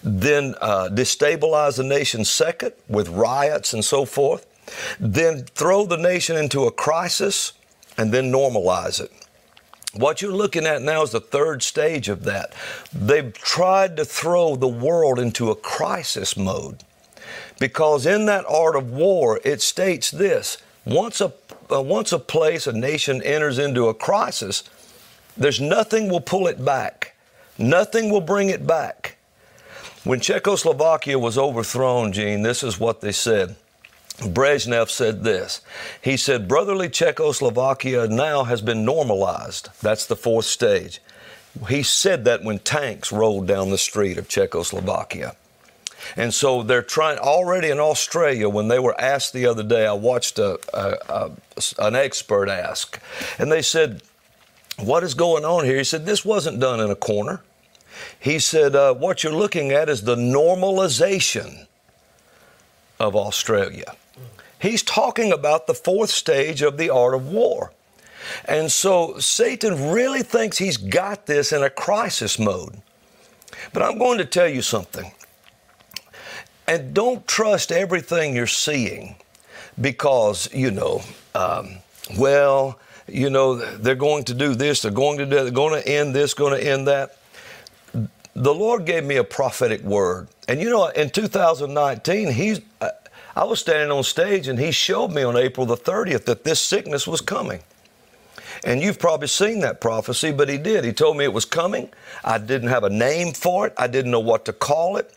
then 0.02 0.54
uh, 0.60 0.88
destabilize 0.90 1.76
the 1.76 1.84
nation 1.84 2.24
second 2.24 2.72
with 2.88 3.08
riots 3.08 3.72
and 3.72 3.84
so 3.84 4.04
forth, 4.04 4.46
then 4.98 5.44
throw 5.54 5.84
the 5.84 5.96
nation 5.96 6.36
into 6.36 6.64
a 6.64 6.70
crisis, 6.70 7.52
and 7.98 8.12
then 8.12 8.30
normalize 8.30 9.00
it. 9.00 9.10
What 9.94 10.20
you're 10.20 10.32
looking 10.32 10.66
at 10.66 10.82
now 10.82 11.02
is 11.02 11.12
the 11.12 11.20
third 11.20 11.62
stage 11.62 12.08
of 12.08 12.24
that. 12.24 12.52
They've 12.92 13.32
tried 13.32 13.96
to 13.96 14.04
throw 14.04 14.54
the 14.56 14.68
world 14.68 15.18
into 15.18 15.50
a 15.50 15.56
crisis 15.56 16.36
mode 16.36 16.84
because 17.58 18.04
in 18.04 18.26
that 18.26 18.44
art 18.46 18.76
of 18.76 18.90
war, 18.90 19.40
it 19.42 19.62
states 19.62 20.10
this 20.10 20.58
once 20.86 21.20
a, 21.20 21.32
uh, 21.70 21.82
once 21.82 22.12
a 22.12 22.18
place, 22.18 22.66
a 22.66 22.72
nation 22.72 23.22
enters 23.22 23.58
into 23.58 23.88
a 23.88 23.94
crisis, 23.94 24.64
there's 25.36 25.60
nothing 25.60 26.08
will 26.08 26.20
pull 26.20 26.46
it 26.46 26.64
back, 26.64 27.14
nothing 27.58 28.10
will 28.10 28.20
bring 28.20 28.48
it 28.48 28.66
back. 28.66 29.16
When 30.04 30.20
Czechoslovakia 30.20 31.18
was 31.18 31.36
overthrown, 31.36 32.12
Gene, 32.12 32.42
this 32.42 32.62
is 32.62 32.78
what 32.78 33.00
they 33.00 33.12
said. 33.12 33.56
Brezhnev 34.18 34.88
said 34.88 35.24
this. 35.24 35.60
He 36.00 36.16
said, 36.16 36.48
Brotherly 36.48 36.88
Czechoslovakia 36.88 38.06
now 38.06 38.44
has 38.44 38.62
been 38.62 38.84
normalized. 38.84 39.68
That's 39.82 40.06
the 40.06 40.16
fourth 40.16 40.46
stage. 40.46 41.00
He 41.68 41.82
said 41.82 42.24
that 42.24 42.44
when 42.44 42.60
tanks 42.60 43.12
rolled 43.12 43.46
down 43.46 43.70
the 43.70 43.78
street 43.78 44.16
of 44.16 44.28
Czechoslovakia. 44.28 45.34
And 46.14 46.32
so 46.32 46.62
they're 46.62 46.82
trying 46.82 47.18
already 47.18 47.70
in 47.70 47.80
Australia. 47.80 48.48
When 48.48 48.68
they 48.68 48.78
were 48.78 48.98
asked 49.00 49.32
the 49.32 49.46
other 49.46 49.62
day, 49.62 49.86
I 49.86 49.92
watched 49.92 50.38
a, 50.38 50.58
a, 50.74 50.96
a, 51.08 51.30
an 51.78 51.96
expert 51.96 52.48
ask, 52.48 53.00
and 53.38 53.50
they 53.50 53.62
said, 53.62 54.02
"What 54.78 55.02
is 55.02 55.14
going 55.14 55.44
on 55.44 55.64
here?" 55.64 55.78
He 55.78 55.84
said, 55.84 56.06
"This 56.06 56.24
wasn't 56.24 56.60
done 56.60 56.80
in 56.80 56.90
a 56.90 56.96
corner." 56.96 57.42
He 58.20 58.38
said, 58.38 58.76
uh, 58.76 58.94
"What 58.94 59.24
you're 59.24 59.32
looking 59.32 59.72
at 59.72 59.88
is 59.88 60.02
the 60.02 60.16
normalization 60.16 61.66
of 63.00 63.16
Australia." 63.16 63.94
He's 64.58 64.82
talking 64.82 65.32
about 65.32 65.66
the 65.66 65.74
fourth 65.74 66.10
stage 66.10 66.62
of 66.62 66.76
the 66.76 66.90
art 66.90 67.14
of 67.14 67.28
war. 67.28 67.72
And 68.46 68.72
so 68.72 69.18
Satan 69.18 69.90
really 69.90 70.22
thinks 70.22 70.58
he's 70.58 70.76
got 70.76 71.26
this 71.26 71.52
in 71.52 71.62
a 71.62 71.70
crisis 71.70 72.38
mode. 72.38 72.80
But 73.72 73.82
I'm 73.82 73.98
going 73.98 74.18
to 74.18 74.24
tell 74.24 74.48
you 74.48 74.62
something. 74.62 75.12
And 76.68 76.94
don't 76.94 77.26
trust 77.26 77.70
everything 77.70 78.34
you're 78.34 78.46
seeing 78.46 79.16
because, 79.80 80.52
you 80.52 80.70
know, 80.70 81.02
um, 81.34 81.76
well, 82.18 82.78
you 83.08 83.30
know, 83.30 83.54
they're 83.54 83.94
going 83.94 84.24
to 84.24 84.34
do 84.34 84.54
this, 84.54 84.82
they're 84.82 84.90
going 84.90 85.18
to 85.18 85.26
do, 85.26 85.36
they're 85.36 85.50
going 85.50 85.80
to 85.80 85.88
end 85.88 86.14
this, 86.14 86.34
going 86.34 86.58
to 86.58 86.66
end 86.66 86.88
that. 86.88 87.18
The 87.92 88.54
Lord 88.54 88.84
gave 88.84 89.04
me 89.04 89.16
a 89.16 89.24
prophetic 89.24 89.82
word. 89.82 90.28
And 90.48 90.60
you 90.60 90.68
know, 90.68 90.88
in 90.88 91.10
2019, 91.10 92.32
He's, 92.32 92.60
I 93.34 93.44
was 93.44 93.60
standing 93.60 93.90
on 93.90 94.02
stage 94.02 94.48
and 94.48 94.58
He 94.58 94.72
showed 94.72 95.12
me 95.12 95.22
on 95.22 95.36
April 95.36 95.66
the 95.66 95.76
30th 95.76 96.24
that 96.24 96.44
this 96.44 96.60
sickness 96.60 97.06
was 97.06 97.20
coming. 97.20 97.60
And 98.64 98.82
you've 98.82 98.98
probably 98.98 99.28
seen 99.28 99.60
that 99.60 99.80
prophecy, 99.80 100.32
but 100.32 100.48
He 100.48 100.58
did. 100.58 100.84
He 100.84 100.92
told 100.92 101.16
me 101.16 101.24
it 101.24 101.32
was 101.32 101.44
coming. 101.44 101.90
I 102.24 102.38
didn't 102.38 102.68
have 102.68 102.84
a 102.84 102.90
name 102.90 103.32
for 103.32 103.66
it, 103.66 103.74
I 103.78 103.86
didn't 103.86 104.10
know 104.10 104.20
what 104.20 104.44
to 104.46 104.52
call 104.52 104.96
it. 104.96 105.12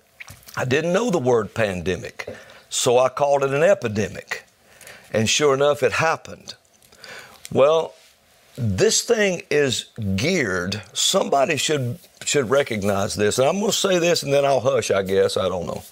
I 0.55 0.65
didn't 0.65 0.93
know 0.93 1.09
the 1.09 1.19
word 1.19 1.53
pandemic, 1.53 2.35
so 2.69 2.97
I 2.97 3.09
called 3.09 3.43
it 3.43 3.53
an 3.53 3.63
epidemic. 3.63 4.45
And 5.12 5.29
sure 5.29 5.53
enough, 5.53 5.81
it 5.81 5.93
happened. 5.93 6.55
Well, 7.51 7.95
this 8.55 9.01
thing 9.01 9.43
is 9.49 9.85
geared. 10.15 10.81
Somebody 10.93 11.57
should 11.57 11.99
should 12.25 12.49
recognize 12.49 13.15
this. 13.15 13.39
And 13.39 13.47
I'm 13.47 13.59
going 13.59 13.71
to 13.71 13.77
say 13.77 13.97
this 13.97 14.21
and 14.21 14.31
then 14.31 14.45
I'll 14.45 14.59
hush, 14.59 14.91
I 14.91 15.01
guess. 15.01 15.38
I 15.38 15.49
don't 15.49 15.65
know. 15.65 15.83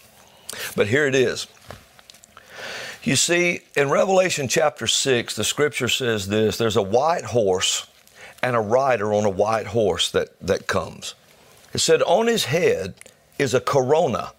But 0.76 0.88
here 0.88 1.08
it 1.08 1.16
is. 1.16 1.48
You 3.04 3.16
see, 3.16 3.62
in 3.76 3.90
Revelation 3.90 4.48
chapter 4.48 4.86
6, 4.86 5.36
the 5.36 5.44
scripture 5.44 5.88
says 5.88 6.28
this 6.28 6.58
there's 6.58 6.76
a 6.76 6.82
white 6.82 7.24
horse 7.24 7.88
and 8.44 8.56
a 8.56 8.60
rider 8.60 9.14
on 9.14 9.26
a 9.26 9.30
white 9.30 9.68
horse 9.68 10.12
that, 10.12 10.38
that 10.42 10.68
comes. 10.68 11.16
It 11.74 11.80
said, 11.80 12.02
On 12.04 12.28
his 12.28 12.46
head 12.46 12.96
is 13.40 13.54
a 13.54 13.62
corona, 13.62 14.34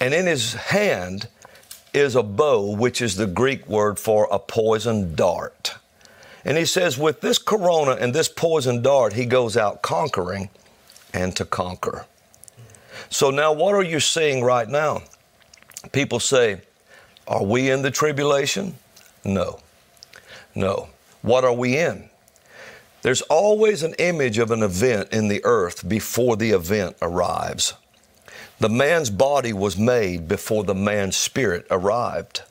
and 0.00 0.14
in 0.14 0.26
his 0.26 0.54
hand 0.54 1.28
is 1.92 2.16
a 2.16 2.22
bow, 2.22 2.74
which 2.74 3.02
is 3.02 3.16
the 3.16 3.26
Greek 3.26 3.68
word 3.68 3.98
for 3.98 4.26
a 4.30 4.38
poison 4.38 5.14
dart. 5.14 5.74
And 6.44 6.56
he 6.56 6.64
says, 6.64 6.96
with 6.96 7.20
this 7.20 7.38
corona 7.38 7.92
and 7.92 8.14
this 8.14 8.28
poison 8.28 8.82
dart, 8.82 9.12
he 9.12 9.26
goes 9.26 9.56
out 9.56 9.82
conquering 9.82 10.48
and 11.12 11.36
to 11.36 11.44
conquer. 11.44 12.06
So 13.10 13.30
now, 13.30 13.52
what 13.52 13.74
are 13.74 13.82
you 13.82 14.00
seeing 14.00 14.42
right 14.42 14.68
now? 14.68 15.02
People 15.92 16.20
say, 16.20 16.60
Are 17.26 17.42
we 17.42 17.70
in 17.70 17.82
the 17.82 17.90
tribulation? 17.90 18.76
No. 19.24 19.60
No. 20.54 20.88
What 21.22 21.44
are 21.44 21.52
we 21.52 21.76
in? 21.76 22.08
There's 23.02 23.22
always 23.22 23.82
an 23.82 23.94
image 23.94 24.38
of 24.38 24.50
an 24.50 24.62
event 24.62 25.12
in 25.12 25.28
the 25.28 25.40
earth 25.44 25.88
before 25.88 26.36
the 26.36 26.50
event 26.50 26.96
arrives. 27.02 27.74
The 28.60 28.68
man's 28.68 29.08
body 29.08 29.54
was 29.54 29.78
made 29.78 30.28
before 30.28 30.64
the 30.64 30.74
man's 30.74 31.16
spirit 31.16 31.66
arrived. 31.70 32.42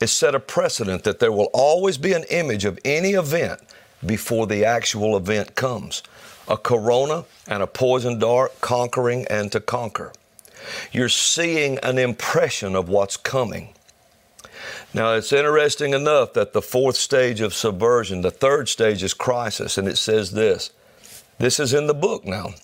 It 0.00 0.06
set 0.06 0.36
a 0.36 0.40
precedent 0.40 1.02
that 1.02 1.18
there 1.18 1.32
will 1.32 1.50
always 1.52 1.98
be 1.98 2.12
an 2.12 2.24
image 2.30 2.64
of 2.64 2.78
any 2.84 3.10
event 3.10 3.60
before 4.06 4.46
the 4.46 4.64
actual 4.64 5.16
event 5.16 5.56
comes. 5.56 6.04
A 6.46 6.56
corona 6.56 7.24
and 7.48 7.64
a 7.64 7.66
poison 7.66 8.20
dart 8.20 8.60
conquering 8.60 9.26
and 9.28 9.50
to 9.50 9.58
conquer. 9.58 10.12
You're 10.92 11.08
seeing 11.08 11.78
an 11.82 11.98
impression 11.98 12.76
of 12.76 12.88
what's 12.88 13.16
coming. 13.16 13.74
Now, 14.94 15.14
it's 15.14 15.32
interesting 15.32 15.94
enough 15.94 16.32
that 16.34 16.52
the 16.52 16.62
fourth 16.62 16.96
stage 16.96 17.40
of 17.40 17.54
subversion, 17.54 18.20
the 18.20 18.30
third 18.30 18.68
stage 18.68 19.02
is 19.02 19.14
crisis, 19.14 19.76
and 19.78 19.88
it 19.88 19.98
says 19.98 20.30
this. 20.30 20.70
This 21.38 21.58
is 21.58 21.74
in 21.74 21.88
the 21.88 21.94
book 21.94 22.24
now. 22.24 22.54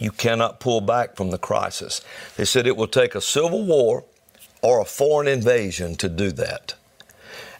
You 0.00 0.10
cannot 0.10 0.60
pull 0.60 0.80
back 0.80 1.14
from 1.14 1.30
the 1.30 1.38
crisis. 1.38 2.00
They 2.36 2.46
said 2.46 2.66
it 2.66 2.76
will 2.76 2.88
take 2.88 3.14
a 3.14 3.20
civil 3.20 3.64
war 3.64 4.04
or 4.62 4.80
a 4.80 4.84
foreign 4.84 5.28
invasion 5.28 5.94
to 5.96 6.08
do 6.08 6.32
that. 6.32 6.74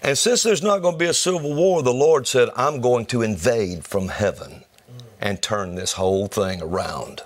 And 0.02 0.16
since 0.16 0.42
there's 0.42 0.62
not 0.62 0.80
going 0.80 0.94
to 0.94 0.98
be 0.98 1.06
a 1.06 1.14
civil 1.14 1.54
war, 1.54 1.82
the 1.82 1.92
Lord 1.92 2.26
said, 2.26 2.48
I'm 2.56 2.80
going 2.80 3.04
to 3.06 3.20
invade 3.20 3.84
from 3.86 4.08
heaven 4.08 4.64
and 5.20 5.42
turn 5.42 5.74
this 5.74 5.92
whole 5.92 6.26
thing 6.26 6.62
around. 6.62 7.22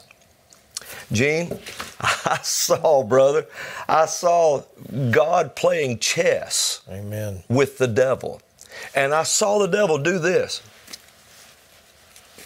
Gene, 1.13 1.61
I 2.01 2.41
saw, 2.43 3.05
brother, 3.05 3.47
I 3.89 4.07
saw 4.07 4.65
God 5.13 5.55
playing 5.55 6.01
chess 6.01 6.83
Amen. 6.91 7.45
with 7.49 7.79
the 7.79 7.87
devil. 7.87 8.43
And 8.97 9.15
I 9.15 9.23
saw 9.23 9.61
the 9.61 9.69
devil 9.69 9.99
do 9.99 10.19
this 10.19 10.61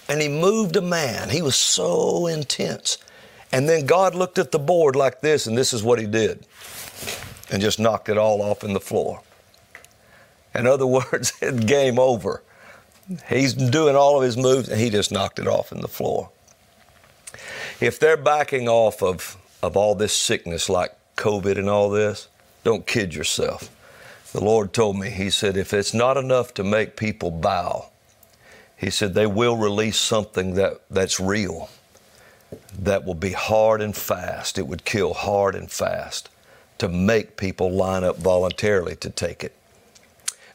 and 0.09 0.21
he 0.21 0.29
moved 0.29 0.77
a 0.77 0.81
man. 0.81 1.31
He 1.31 1.43
was 1.43 1.57
so 1.57 2.27
intense. 2.27 2.99
And 3.53 3.69
then 3.69 3.87
God 3.87 4.15
looked 4.15 4.39
at 4.39 4.53
the 4.53 4.59
board 4.59 4.97
like 4.97 5.21
this, 5.21 5.47
and 5.47 5.57
this 5.57 5.73
is 5.73 5.83
what 5.83 5.99
he 5.99 6.07
did 6.07 6.47
and 7.51 7.63
just 7.63 7.79
knocked 7.79 8.09
it 8.09 8.19
all 8.19 8.43
off 8.43 8.63
in 8.65 8.73
the 8.73 8.81
floor. 8.81 9.23
In 10.55 10.67
other 10.67 10.87
words, 11.13 11.33
game 11.67 11.99
over. 11.99 12.43
He's 13.29 13.55
doing 13.55 13.97
all 13.97 14.19
of 14.19 14.23
his 14.23 14.37
moves, 14.37 14.69
and 14.69 14.81
he 14.81 14.91
just 14.91 15.11
knocked 15.11 15.39
it 15.39 15.47
off 15.47 15.73
in 15.73 15.81
the 15.81 15.89
floor. 15.89 16.31
If 17.81 17.99
they're 17.99 18.17
backing 18.17 18.69
off 18.69 19.03
of, 19.03 19.37
of 19.63 19.77
all 19.77 19.95
this 19.95 20.13
sickness 20.13 20.69
like 20.69 20.95
COVID 21.17 21.59
and 21.59 21.71
all 21.71 21.89
this, 21.89 22.29
don't 22.65 22.87
kid 22.87 23.15
yourself. 23.15 23.71
The 24.33 24.45
Lord 24.45 24.75
told 24.75 24.99
me, 24.99 25.09
He 25.09 25.31
said, 25.31 25.57
if 25.57 25.73
it's 25.73 25.95
not 25.95 26.19
enough 26.19 26.53
to 26.55 26.65
make 26.65 26.97
people 26.97 27.31
bow, 27.31 27.89
he 28.79 28.91
said 28.91 29.13
they 29.13 29.27
will 29.27 29.57
release 29.57 29.99
something 29.99 30.55
that, 30.55 30.81
that's 30.89 31.19
real, 31.19 31.69
that 32.79 33.05
will 33.05 33.15
be 33.15 33.33
hard 33.33 33.81
and 33.81 33.95
fast. 33.95 34.57
It 34.57 34.69
would 34.69 34.85
kill 34.85 35.15
hard 35.15 35.57
and 35.57 35.69
fast 35.69 36.31
to 36.79 36.89
make 36.89 37.37
people 37.37 37.71
line 37.73 38.05
up 38.05 38.19
voluntarily 38.19 38.95
to 38.97 39.11
take 39.11 39.43
it. 39.43 39.55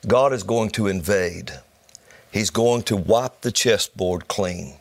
God 0.08 0.32
is 0.32 0.44
going 0.44 0.70
to 0.72 0.88
invade. 0.88 1.52
He's 2.32 2.50
going 2.50 2.84
to 2.84 2.96
wipe 2.96 3.42
the 3.42 3.52
chessboard 3.52 4.30
clean. 4.30 4.76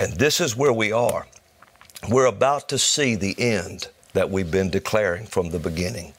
And 0.00 0.14
this 0.14 0.40
is 0.40 0.56
where 0.56 0.72
we 0.72 0.90
are. 0.90 1.28
We're 2.08 2.26
about 2.26 2.68
to 2.70 2.78
see 2.78 3.14
the 3.14 3.34
end 3.38 3.88
that 4.12 4.28
we've 4.28 4.50
been 4.50 4.70
declaring 4.70 5.26
from 5.26 5.50
the 5.50 5.60
beginning. 5.60 6.14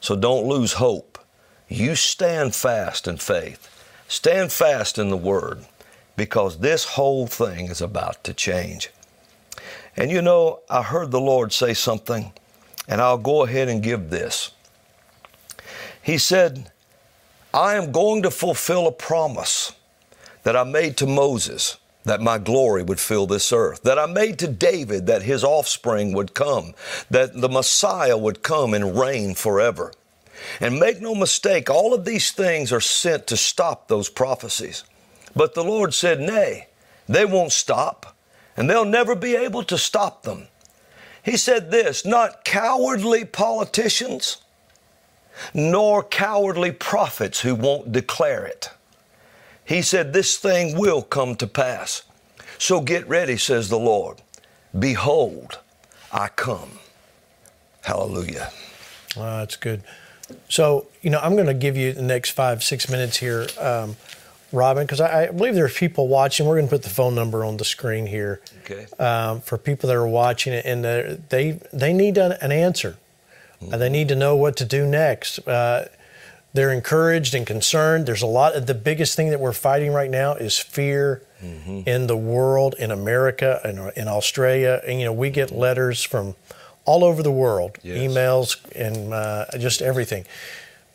So 0.00 0.16
don't 0.16 0.46
lose 0.46 0.74
hope. 0.74 1.18
You 1.68 1.94
stand 1.94 2.54
fast 2.54 3.06
in 3.06 3.16
faith. 3.18 3.70
Stand 4.14 4.52
fast 4.52 4.96
in 4.96 5.10
the 5.10 5.16
Word 5.16 5.64
because 6.14 6.58
this 6.58 6.84
whole 6.84 7.26
thing 7.26 7.66
is 7.66 7.82
about 7.82 8.22
to 8.22 8.32
change. 8.32 8.90
And 9.96 10.08
you 10.08 10.22
know, 10.22 10.60
I 10.70 10.84
heard 10.84 11.10
the 11.10 11.20
Lord 11.20 11.52
say 11.52 11.74
something, 11.74 12.32
and 12.86 13.00
I'll 13.00 13.18
go 13.18 13.42
ahead 13.42 13.68
and 13.68 13.82
give 13.82 14.10
this. 14.10 14.52
He 16.00 16.16
said, 16.16 16.70
I 17.52 17.74
am 17.74 17.90
going 17.90 18.22
to 18.22 18.30
fulfill 18.30 18.86
a 18.86 18.92
promise 18.92 19.72
that 20.44 20.56
I 20.56 20.62
made 20.62 20.96
to 20.98 21.08
Moses 21.08 21.78
that 22.04 22.20
my 22.20 22.38
glory 22.38 22.84
would 22.84 23.00
fill 23.00 23.26
this 23.26 23.52
earth, 23.52 23.82
that 23.82 23.98
I 23.98 24.06
made 24.06 24.38
to 24.38 24.46
David 24.46 25.06
that 25.06 25.22
his 25.22 25.42
offspring 25.42 26.12
would 26.12 26.34
come, 26.34 26.74
that 27.10 27.40
the 27.40 27.48
Messiah 27.48 28.16
would 28.16 28.44
come 28.44 28.74
and 28.74 28.96
reign 28.96 29.34
forever. 29.34 29.92
And 30.60 30.78
make 30.78 31.00
no 31.00 31.14
mistake, 31.14 31.70
all 31.70 31.94
of 31.94 32.04
these 32.04 32.30
things 32.30 32.72
are 32.72 32.80
sent 32.80 33.26
to 33.28 33.36
stop 33.36 33.88
those 33.88 34.08
prophecies. 34.08 34.84
But 35.36 35.54
the 35.54 35.64
Lord 35.64 35.94
said, 35.94 36.20
Nay, 36.20 36.68
they 37.08 37.24
won't 37.24 37.52
stop, 37.52 38.16
and 38.56 38.68
they'll 38.68 38.84
never 38.84 39.14
be 39.14 39.36
able 39.36 39.64
to 39.64 39.78
stop 39.78 40.22
them. 40.22 40.48
He 41.22 41.36
said 41.36 41.70
this 41.70 42.04
not 42.04 42.44
cowardly 42.44 43.24
politicians, 43.24 44.42
nor 45.52 46.02
cowardly 46.02 46.70
prophets 46.72 47.40
who 47.40 47.54
won't 47.54 47.92
declare 47.92 48.44
it. 48.44 48.70
He 49.64 49.82
said, 49.82 50.12
This 50.12 50.36
thing 50.36 50.78
will 50.78 51.02
come 51.02 51.34
to 51.36 51.46
pass. 51.46 52.02
So 52.58 52.80
get 52.80 53.08
ready, 53.08 53.36
says 53.36 53.68
the 53.68 53.78
Lord. 53.78 54.20
Behold, 54.78 55.58
I 56.12 56.28
come. 56.28 56.78
Hallelujah. 57.82 58.50
That's 59.16 59.56
good. 59.56 59.82
So, 60.48 60.86
you 61.02 61.10
know, 61.10 61.18
I'm 61.20 61.34
going 61.34 61.46
to 61.46 61.54
give 61.54 61.76
you 61.76 61.92
the 61.92 62.02
next 62.02 62.30
five, 62.30 62.62
six 62.62 62.88
minutes 62.88 63.16
here, 63.16 63.46
um, 63.60 63.96
Robin, 64.52 64.84
because 64.84 65.00
I, 65.00 65.24
I, 65.24 65.30
believe 65.30 65.54
there 65.54 65.64
are 65.64 65.68
people 65.68 66.08
watching. 66.08 66.46
We're 66.46 66.56
going 66.56 66.66
to 66.66 66.70
put 66.70 66.82
the 66.82 66.90
phone 66.90 67.14
number 67.14 67.44
on 67.44 67.56
the 67.56 67.64
screen 67.64 68.06
here 68.06 68.40
okay. 68.64 68.86
um, 68.98 69.40
for 69.40 69.58
people 69.58 69.88
that 69.88 69.96
are 69.96 70.06
watching 70.06 70.52
it, 70.52 70.64
and 70.64 70.84
they 70.84 71.60
they 71.72 71.92
need 71.92 72.18
an, 72.18 72.32
an 72.40 72.52
answer. 72.52 72.96
Mm-hmm. 73.60 73.74
Uh, 73.74 73.76
they 73.78 73.88
need 73.88 74.08
to 74.08 74.14
know 74.14 74.36
what 74.36 74.56
to 74.58 74.64
do 74.64 74.86
next. 74.86 75.46
Uh, 75.46 75.86
they're 76.52 76.72
encouraged 76.72 77.34
and 77.34 77.46
concerned. 77.46 78.06
There's 78.06 78.22
a 78.22 78.28
lot. 78.28 78.54
Of, 78.54 78.66
the 78.66 78.74
biggest 78.74 79.16
thing 79.16 79.30
that 79.30 79.40
we're 79.40 79.52
fighting 79.52 79.92
right 79.92 80.10
now 80.10 80.34
is 80.34 80.56
fear 80.56 81.22
mm-hmm. 81.42 81.80
in 81.84 82.06
the 82.06 82.16
world, 82.16 82.76
in 82.78 82.92
America, 82.92 83.60
and 83.64 83.78
in, 83.78 84.02
in 84.02 84.08
Australia. 84.08 84.80
And 84.86 85.00
you 85.00 85.04
know, 85.04 85.12
we 85.12 85.30
get 85.30 85.50
letters 85.50 86.04
from 86.04 86.36
all 86.84 87.04
over 87.04 87.22
the 87.22 87.32
world, 87.32 87.78
yes. 87.82 87.98
emails 87.98 88.58
and 88.72 89.12
uh, 89.12 89.46
just 89.58 89.82
everything. 89.82 90.24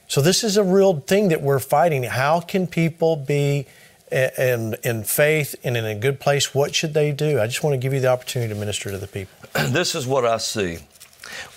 So 0.07 0.21
this 0.21 0.43
is 0.43 0.57
a 0.57 0.63
real 0.63 0.99
thing 1.01 1.29
that 1.29 1.41
we're 1.41 1.59
fighting. 1.59 2.03
How 2.03 2.39
can 2.39 2.67
people 2.67 3.15
be 3.15 3.67
in, 4.11 4.75
in 4.83 5.03
faith 5.03 5.55
and 5.63 5.77
in 5.77 5.85
a 5.85 5.95
good 5.95 6.19
place? 6.19 6.53
What 6.53 6.73
should 6.73 6.93
they 6.93 7.11
do? 7.11 7.39
I 7.39 7.45
just 7.45 7.63
want 7.63 7.75
to 7.75 7.77
give 7.77 7.93
you 7.93 7.99
the 7.99 8.07
opportunity 8.07 8.53
to 8.53 8.59
minister 8.59 8.89
to 8.89 8.97
the 8.97 9.07
people. 9.07 9.33
This 9.69 9.95
is 9.95 10.07
what 10.07 10.25
I 10.25 10.37
see. 10.37 10.79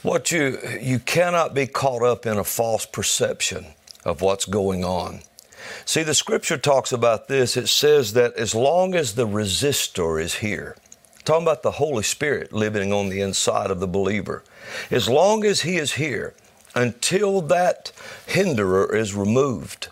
What 0.03 0.31
you 0.31 0.59
you 0.81 0.99
cannot 0.99 1.55
be 1.55 1.67
caught 1.67 2.03
up 2.03 2.27
in 2.27 2.37
a 2.37 2.45
false 2.45 2.85
perception 2.85 3.67
of 4.05 4.21
what's 4.21 4.45
going 4.45 4.85
on. 4.85 5.21
See, 5.85 6.03
the 6.03 6.15
scripture 6.15 6.59
talks 6.59 6.93
about 6.93 7.29
this. 7.29 7.57
It 7.57 7.69
says 7.69 8.13
that 8.13 8.35
as 8.35 8.55
long 8.55 8.95
as 8.95 9.15
the 9.15 9.27
resistor 9.27 10.21
is 10.21 10.37
here, 10.37 10.77
Talking 11.25 11.45
about 11.45 11.63
the 11.63 11.73
Holy 11.73 12.03
Spirit 12.03 12.53
living 12.53 12.93
on 12.93 13.09
the 13.09 13.21
inside 13.21 13.71
of 13.71 13.79
the 13.81 13.87
believer. 13.87 14.43
As 14.91 15.09
long 15.09 15.45
as 15.45 15.63
He 15.63 15.77
is 15.77 15.93
here, 15.93 16.35
until 16.75 17.41
that 17.43 17.93
hinderer 18.27 18.95
is 18.95 19.15
removed, 19.15 19.89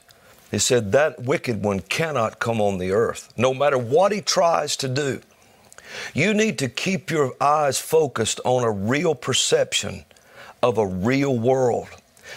He 0.50 0.58
said 0.58 0.90
that 0.92 1.22
wicked 1.22 1.62
one 1.62 1.80
cannot 1.80 2.40
come 2.40 2.60
on 2.60 2.78
the 2.78 2.90
earth, 2.90 3.32
no 3.36 3.54
matter 3.54 3.78
what 3.78 4.10
he 4.10 4.20
tries 4.20 4.76
to 4.78 4.88
do. 4.88 5.20
You 6.14 6.34
need 6.34 6.58
to 6.58 6.68
keep 6.68 7.10
your 7.10 7.34
eyes 7.40 7.78
focused 7.78 8.40
on 8.44 8.64
a 8.64 8.70
real 8.70 9.14
perception 9.14 10.04
of 10.62 10.78
a 10.78 10.86
real 10.86 11.38
world. 11.38 11.88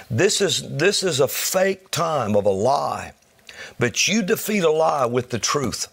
This 0.09 0.41
is, 0.41 0.77
this 0.77 1.03
is 1.03 1.19
a 1.19 1.27
fake 1.27 1.89
time 1.91 2.35
of 2.35 2.45
a 2.45 2.51
lie, 2.51 3.13
but 3.79 4.07
you 4.07 4.21
defeat 4.21 4.63
a 4.63 4.71
lie 4.71 5.05
with 5.05 5.29
the 5.29 5.39
truth. 5.39 5.87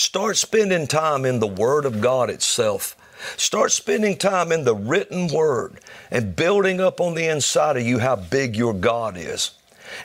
Start 0.00 0.38
spending 0.38 0.86
time 0.86 1.26
in 1.26 1.40
the 1.40 1.46
Word 1.46 1.84
of 1.84 2.00
God 2.00 2.30
itself. 2.30 2.96
Start 3.36 3.70
spending 3.70 4.16
time 4.16 4.50
in 4.50 4.64
the 4.64 4.74
written 4.74 5.28
Word 5.28 5.78
and 6.10 6.34
building 6.34 6.80
up 6.80 7.02
on 7.02 7.14
the 7.14 7.26
inside 7.26 7.76
of 7.76 7.82
you 7.82 7.98
how 7.98 8.16
big 8.16 8.56
your 8.56 8.72
God 8.72 9.18
is. 9.18 9.50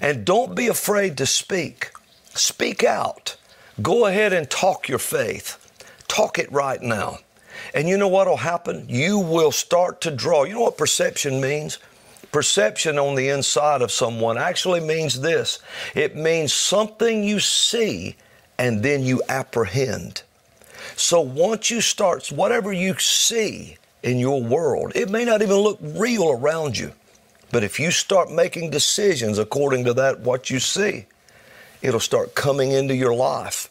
And 0.02 0.26
don't 0.26 0.54
be 0.54 0.68
afraid 0.68 1.18
to 1.20 1.26
speak. 1.26 1.92
Speak 2.34 2.84
out. 2.84 3.38
Go 3.82 4.06
ahead 4.06 4.34
and 4.34 4.50
talk 4.50 4.90
your 4.90 5.00
faith. 5.00 5.58
Talk 6.10 6.40
it 6.40 6.52
right 6.52 6.82
now. 6.82 7.20
And 7.74 7.88
you 7.88 7.96
know 7.96 8.10
what 8.10 8.28
will 8.28 8.36
happen? 8.36 8.88
You 8.90 9.20
will 9.20 9.54
start 9.54 10.02
to 10.02 10.12
draw. 10.12 10.44
You 10.44 10.56
know 10.56 10.62
what 10.64 10.78
perception 10.78 11.40
means? 11.40 11.80
Perception 12.34 13.00
on 13.00 13.16
the 13.16 13.30
inside 13.30 13.82
of 13.82 13.94
someone 13.94 14.38
actually 14.38 14.82
means 14.82 15.22
this 15.22 15.60
it 15.96 16.18
means 16.18 16.52
something 16.52 17.24
you 17.24 17.40
see 17.40 18.18
and 18.58 18.84
then 18.84 19.04
you 19.04 19.22
apprehend. 19.28 20.24
So 20.96 21.20
once 21.22 21.70
you 21.70 21.82
start, 21.82 22.28
whatever 22.32 22.72
you 22.72 22.98
see 22.98 23.78
in 24.04 24.20
your 24.20 24.42
world, 24.42 24.92
it 24.96 25.10
may 25.10 25.26
not 25.26 25.42
even 25.42 25.58
look 25.58 25.80
real 25.82 26.30
around 26.32 26.78
you. 26.78 26.94
But 27.52 27.64
if 27.64 27.80
you 27.80 27.92
start 27.92 28.32
making 28.32 28.70
decisions 28.70 29.38
according 29.38 29.86
to 29.86 29.94
that, 29.94 30.20
what 30.20 30.50
you 30.50 30.60
see, 30.60 31.06
it'll 31.82 32.00
start 32.00 32.36
coming 32.36 32.72
into 32.72 32.96
your 32.96 33.14
life. 33.14 33.70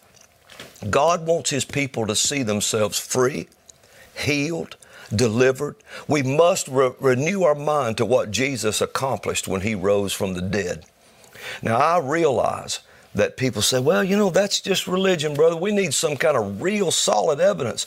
God 0.91 1.27
wants 1.27 1.51
His 1.51 1.65
people 1.65 2.07
to 2.07 2.17
see 2.17 2.43
themselves 2.43 2.99
free, 2.99 3.49
healed, 4.17 4.77
delivered. 5.15 5.77
We 6.09 6.23
must 6.23 6.69
re- 6.69 6.93
renew 7.01 7.43
our 7.43 7.55
mind 7.55 7.97
to 7.99 8.05
what 8.05 8.31
Jesus 8.31 8.81
accomplished 8.81 9.49
when 9.49 9.63
He 9.63 9.75
rose 9.75 10.13
from 10.13 10.35
the 10.35 10.43
dead. 10.43 10.85
Now, 11.63 11.77
I 11.77 11.99
realize 11.99 12.81
that 13.15 13.37
people 13.37 13.63
say, 13.63 13.81
well, 13.81 14.03
you 14.03 14.17
know, 14.17 14.31
that's 14.31 14.61
just 14.61 14.87
religion, 14.87 15.35
brother. 15.35 15.57
We 15.57 15.73
need 15.73 15.95
some 15.95 16.17
kind 16.17 16.37
of 16.37 16.61
real 16.61 16.91
solid 16.91 17.41
evidence. 17.41 17.87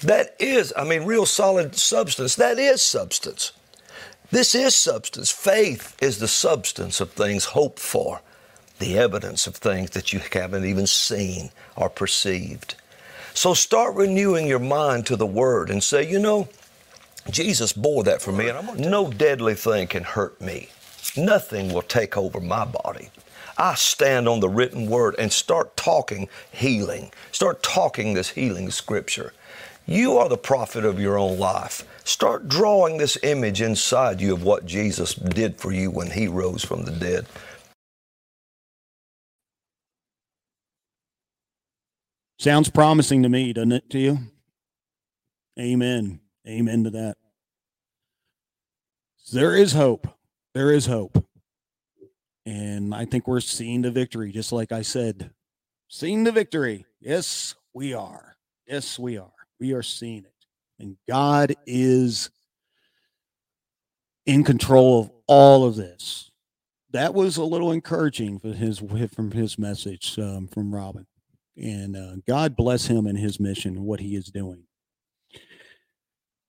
That 0.00 0.34
is, 0.38 0.72
I 0.76 0.84
mean, 0.84 1.04
real 1.04 1.26
solid 1.26 1.76
substance. 1.76 2.34
That 2.36 2.58
is 2.58 2.82
substance. 2.82 3.52
This 4.30 4.54
is 4.54 4.74
substance. 4.74 5.30
Faith 5.30 5.96
is 6.02 6.18
the 6.18 6.28
substance 6.28 7.00
of 7.00 7.10
things 7.10 7.44
hoped 7.44 7.78
for, 7.78 8.20
the 8.78 8.98
evidence 8.98 9.46
of 9.46 9.56
things 9.56 9.90
that 9.90 10.12
you 10.12 10.20
haven't 10.32 10.64
even 10.64 10.86
seen 10.86 11.50
or 11.76 11.88
perceived. 11.88 12.74
So 13.34 13.54
start 13.54 13.94
renewing 13.94 14.46
your 14.46 14.58
mind 14.60 15.06
to 15.06 15.16
the 15.16 15.26
Word 15.26 15.70
and 15.70 15.82
say, 15.82 16.08
you 16.08 16.18
know, 16.18 16.48
Jesus 17.30 17.72
bore 17.72 18.04
that 18.04 18.20
for 18.20 18.32
me, 18.32 18.48
and 18.48 18.78
no 18.78 19.10
deadly 19.10 19.54
thing 19.54 19.86
can 19.88 20.04
hurt 20.04 20.40
me. 20.40 20.68
Nothing 21.16 21.72
will 21.72 21.82
take 21.82 22.16
over 22.16 22.40
my 22.40 22.64
body. 22.64 23.10
I 23.56 23.74
stand 23.74 24.28
on 24.28 24.40
the 24.40 24.48
written 24.48 24.88
word 24.88 25.14
and 25.18 25.32
start 25.32 25.76
talking 25.76 26.28
healing. 26.50 27.12
Start 27.32 27.62
talking 27.62 28.14
this 28.14 28.30
healing 28.30 28.70
scripture. 28.70 29.32
You 29.86 30.16
are 30.18 30.28
the 30.28 30.38
prophet 30.38 30.84
of 30.84 30.98
your 30.98 31.18
own 31.18 31.38
life. 31.38 31.84
Start 32.04 32.48
drawing 32.48 32.98
this 32.98 33.18
image 33.22 33.60
inside 33.60 34.20
you 34.20 34.32
of 34.32 34.42
what 34.42 34.66
Jesus 34.66 35.14
did 35.14 35.58
for 35.58 35.72
you 35.72 35.90
when 35.90 36.10
he 36.10 36.26
rose 36.26 36.64
from 36.64 36.84
the 36.84 36.90
dead. 36.90 37.26
Sounds 42.38 42.68
promising 42.70 43.22
to 43.22 43.28
me, 43.28 43.52
doesn't 43.52 43.72
it 43.72 43.90
to 43.90 43.98
you? 43.98 44.18
Amen. 45.58 46.20
Amen 46.46 46.84
to 46.84 46.90
that. 46.90 47.16
There 49.32 49.56
is 49.56 49.72
hope. 49.72 50.08
There 50.52 50.70
is 50.70 50.86
hope. 50.86 51.24
And 52.46 52.94
I 52.94 53.04
think 53.04 53.26
we're 53.26 53.40
seeing 53.40 53.82
the 53.82 53.90
victory, 53.90 54.30
just 54.32 54.52
like 54.52 54.72
I 54.72 54.82
said. 54.82 55.30
Seeing 55.88 56.24
the 56.24 56.32
victory. 56.32 56.84
Yes, 57.00 57.54
we 57.72 57.94
are. 57.94 58.36
Yes, 58.66 58.98
we 58.98 59.18
are. 59.18 59.32
We 59.60 59.72
are 59.72 59.82
seeing 59.82 60.24
it. 60.24 60.32
And 60.78 60.96
God 61.08 61.54
is 61.66 62.30
in 64.26 64.44
control 64.44 65.00
of 65.00 65.10
all 65.26 65.64
of 65.64 65.76
this. 65.76 66.30
That 66.90 67.14
was 67.14 67.36
a 67.36 67.44
little 67.44 67.72
encouraging 67.72 68.38
for 68.38 68.48
his 68.52 68.78
from 69.12 69.32
his 69.32 69.58
message 69.58 70.18
um, 70.18 70.46
from 70.46 70.72
Robin, 70.72 71.06
and 71.56 71.96
uh, 71.96 72.16
God 72.26 72.54
bless 72.54 72.86
him 72.86 73.06
and 73.06 73.18
his 73.18 73.40
mission, 73.40 73.82
what 73.82 74.00
he 74.00 74.14
is 74.14 74.26
doing. 74.26 74.64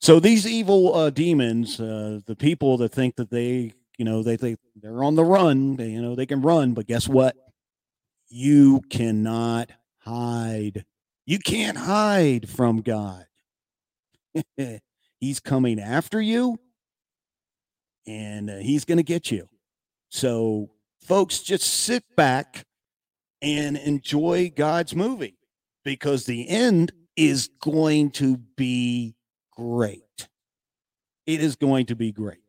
So 0.01 0.19
these 0.19 0.45
evil 0.45 0.93
uh, 0.93 1.09
demons, 1.09 1.79
uh, 1.79 2.19
the 2.27 2.35
people 2.35 2.77
that 2.77 2.91
think 2.91 3.15
that 3.15 3.31
they 3.31 3.73
you 3.97 4.05
know 4.05 4.23
they 4.23 4.35
they 4.35 4.55
they're 4.75 5.03
on 5.03 5.15
the 5.15 5.23
run 5.23 5.75
they, 5.77 5.89
you 5.89 6.01
know 6.01 6.15
they 6.15 6.25
can 6.25 6.41
run 6.41 6.73
but 6.73 6.87
guess 6.87 7.07
what? 7.07 7.35
You 8.27 8.81
cannot 8.89 9.69
hide. 9.99 10.85
You 11.25 11.39
can't 11.39 11.77
hide 11.77 12.49
from 12.49 12.81
god. 12.81 13.25
He's 15.19 15.39
coming 15.39 15.79
after 15.79 16.21
you 16.21 16.59
and 18.07 18.49
uh, 18.49 18.57
he's 18.57 18.85
going 18.85 18.97
to 18.97 19.03
get 19.03 19.31
you. 19.31 19.47
So 20.09 20.69
folks 21.01 21.39
just 21.39 21.65
sit 21.65 22.03
back 22.15 22.65
and 23.41 23.77
enjoy 23.77 24.51
god's 24.55 24.95
movie 24.95 25.37
because 25.83 26.25
the 26.25 26.47
end 26.47 26.91
is 27.15 27.49
going 27.61 28.11
to 28.11 28.37
be 28.37 29.15
great. 29.51 30.27
It 31.25 31.41
is 31.41 31.55
going 31.55 31.87
to 31.87 31.95
be 31.95 32.11
great 32.11 32.44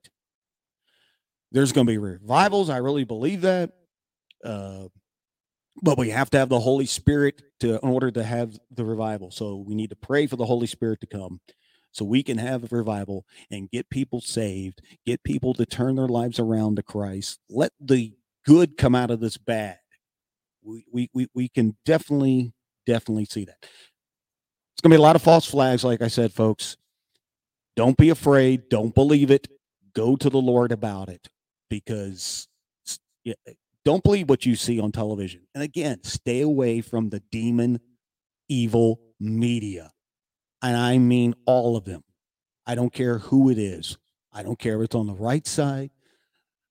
there's 1.52 1.72
going 1.72 1.86
to 1.86 1.92
be 1.92 1.98
revivals. 1.98 2.70
I 2.70 2.78
really 2.78 3.04
believe 3.04 3.42
that. 3.42 3.72
Uh, 4.44 4.88
but 5.82 5.98
we 5.98 6.10
have 6.10 6.30
to 6.30 6.38
have 6.38 6.48
the 6.48 6.60
Holy 6.60 6.86
Spirit 6.86 7.42
to 7.60 7.74
in 7.82 7.88
order 7.88 8.10
to 8.10 8.22
have 8.24 8.56
the 8.70 8.84
revival. 8.84 9.30
So 9.30 9.56
we 9.56 9.74
need 9.74 9.90
to 9.90 9.96
pray 9.96 10.26
for 10.26 10.36
the 10.36 10.46
Holy 10.46 10.66
Spirit 10.66 11.00
to 11.00 11.06
come 11.06 11.40
so 11.92 12.04
we 12.04 12.22
can 12.22 12.38
have 12.38 12.64
a 12.64 12.76
revival 12.76 13.24
and 13.50 13.70
get 13.70 13.90
people 13.90 14.20
saved, 14.20 14.80
get 15.04 15.22
people 15.22 15.54
to 15.54 15.66
turn 15.66 15.96
their 15.96 16.08
lives 16.08 16.38
around 16.38 16.76
to 16.76 16.82
Christ. 16.82 17.40
Let 17.48 17.72
the 17.80 18.14
good 18.44 18.76
come 18.76 18.94
out 18.94 19.10
of 19.10 19.20
this 19.20 19.36
bad. 19.36 19.78
We, 20.62 20.84
we, 20.92 21.10
we, 21.14 21.28
we 21.34 21.48
can 21.48 21.76
definitely, 21.84 22.52
definitely 22.86 23.26
see 23.26 23.44
that. 23.44 23.56
It's 23.60 24.82
going 24.82 24.90
to 24.90 24.96
be 24.96 24.98
a 24.98 25.02
lot 25.02 25.16
of 25.16 25.22
false 25.22 25.46
flags, 25.46 25.84
like 25.84 26.02
I 26.02 26.08
said, 26.08 26.32
folks. 26.32 26.76
Don't 27.76 27.96
be 27.96 28.10
afraid. 28.10 28.68
Don't 28.68 28.94
believe 28.94 29.30
it. 29.30 29.48
Go 29.94 30.16
to 30.16 30.28
the 30.28 30.40
Lord 30.40 30.72
about 30.72 31.08
it 31.08 31.28
because 31.68 32.48
yeah, 33.24 33.34
don't 33.84 34.02
believe 34.02 34.28
what 34.28 34.46
you 34.46 34.56
see 34.56 34.80
on 34.80 34.92
television. 34.92 35.42
And 35.54 35.62
again, 35.62 36.02
stay 36.04 36.40
away 36.40 36.80
from 36.80 37.10
the 37.10 37.20
demon, 37.30 37.80
evil 38.48 39.00
media. 39.20 39.92
And 40.62 40.76
I 40.76 40.98
mean 40.98 41.34
all 41.46 41.76
of 41.76 41.84
them. 41.84 42.02
I 42.66 42.74
don't 42.74 42.92
care 42.92 43.18
who 43.18 43.50
it 43.50 43.58
is. 43.58 43.96
I 44.32 44.42
don't 44.42 44.58
care 44.58 44.76
if 44.76 44.86
it's 44.86 44.94
on 44.94 45.06
the 45.06 45.14
right 45.14 45.46
side. 45.46 45.90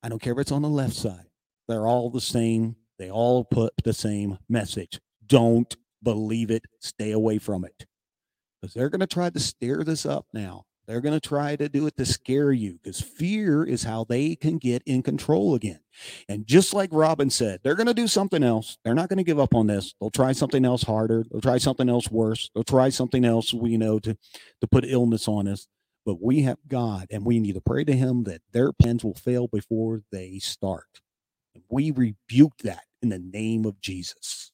I 0.03 0.09
don't 0.09 0.21
care 0.21 0.33
if 0.33 0.39
it's 0.39 0.51
on 0.51 0.61
the 0.61 0.69
left 0.69 0.93
side. 0.93 1.25
They're 1.67 1.87
all 1.87 2.09
the 2.09 2.21
same. 2.21 2.75
They 2.99 3.09
all 3.09 3.43
put 3.43 3.73
the 3.83 3.93
same 3.93 4.37
message. 4.47 4.99
Don't 5.25 5.75
believe 6.03 6.51
it. 6.51 6.65
Stay 6.79 7.11
away 7.11 7.39
from 7.39 7.65
it. 7.65 7.85
Because 8.61 8.73
they're 8.73 8.89
going 8.89 8.99
to 8.99 9.07
try 9.07 9.29
to 9.29 9.39
stir 9.39 9.83
this 9.83 10.05
up 10.05 10.27
now. 10.33 10.65
They're 10.87 11.01
going 11.01 11.19
to 11.19 11.27
try 11.27 11.55
to 11.55 11.67
do 11.67 11.87
it 11.87 11.97
to 11.97 12.05
scare 12.05 12.51
you 12.51 12.79
because 12.81 13.01
fear 13.01 13.63
is 13.63 13.83
how 13.83 14.05
they 14.07 14.35
can 14.35 14.57
get 14.57 14.83
in 14.85 15.01
control 15.01 15.55
again. 15.55 15.79
And 16.29 16.45
just 16.45 16.73
like 16.73 16.89
Robin 16.91 17.29
said, 17.29 17.59
they're 17.63 17.75
going 17.75 17.87
to 17.87 17.93
do 17.93 18.07
something 18.07 18.43
else. 18.43 18.77
They're 18.83 18.93
not 18.93 19.09
going 19.09 19.17
to 19.17 19.23
give 19.23 19.39
up 19.39 19.55
on 19.55 19.67
this. 19.67 19.93
They'll 19.99 20.11
try 20.11 20.31
something 20.31 20.65
else 20.65 20.83
harder. 20.83 21.25
They'll 21.31 21.41
try 21.41 21.57
something 21.57 21.89
else 21.89 22.11
worse. 22.11 22.49
They'll 22.53 22.63
try 22.63 22.89
something 22.89 23.25
else, 23.25 23.53
we 23.53 23.77
know, 23.77 23.99
to, 23.99 24.17
to 24.61 24.67
put 24.67 24.85
illness 24.85 25.27
on 25.27 25.47
us. 25.47 25.67
But 26.05 26.21
we 26.21 26.41
have 26.43 26.59
God, 26.67 27.07
and 27.09 27.25
we 27.25 27.39
need 27.39 27.55
to 27.55 27.61
pray 27.61 27.83
to 27.83 27.93
Him 27.93 28.25
that 28.25 28.41
their 28.51 28.71
plans 28.71 29.03
will 29.03 29.15
fail 29.15 29.47
before 29.47 30.03
they 30.11 30.37
start. 30.37 31.01
We 31.69 31.89
rebuke 31.89 32.57
that 32.63 32.83
in 33.01 33.09
the 33.09 33.19
name 33.19 33.65
of 33.65 33.81
Jesus. 33.81 34.51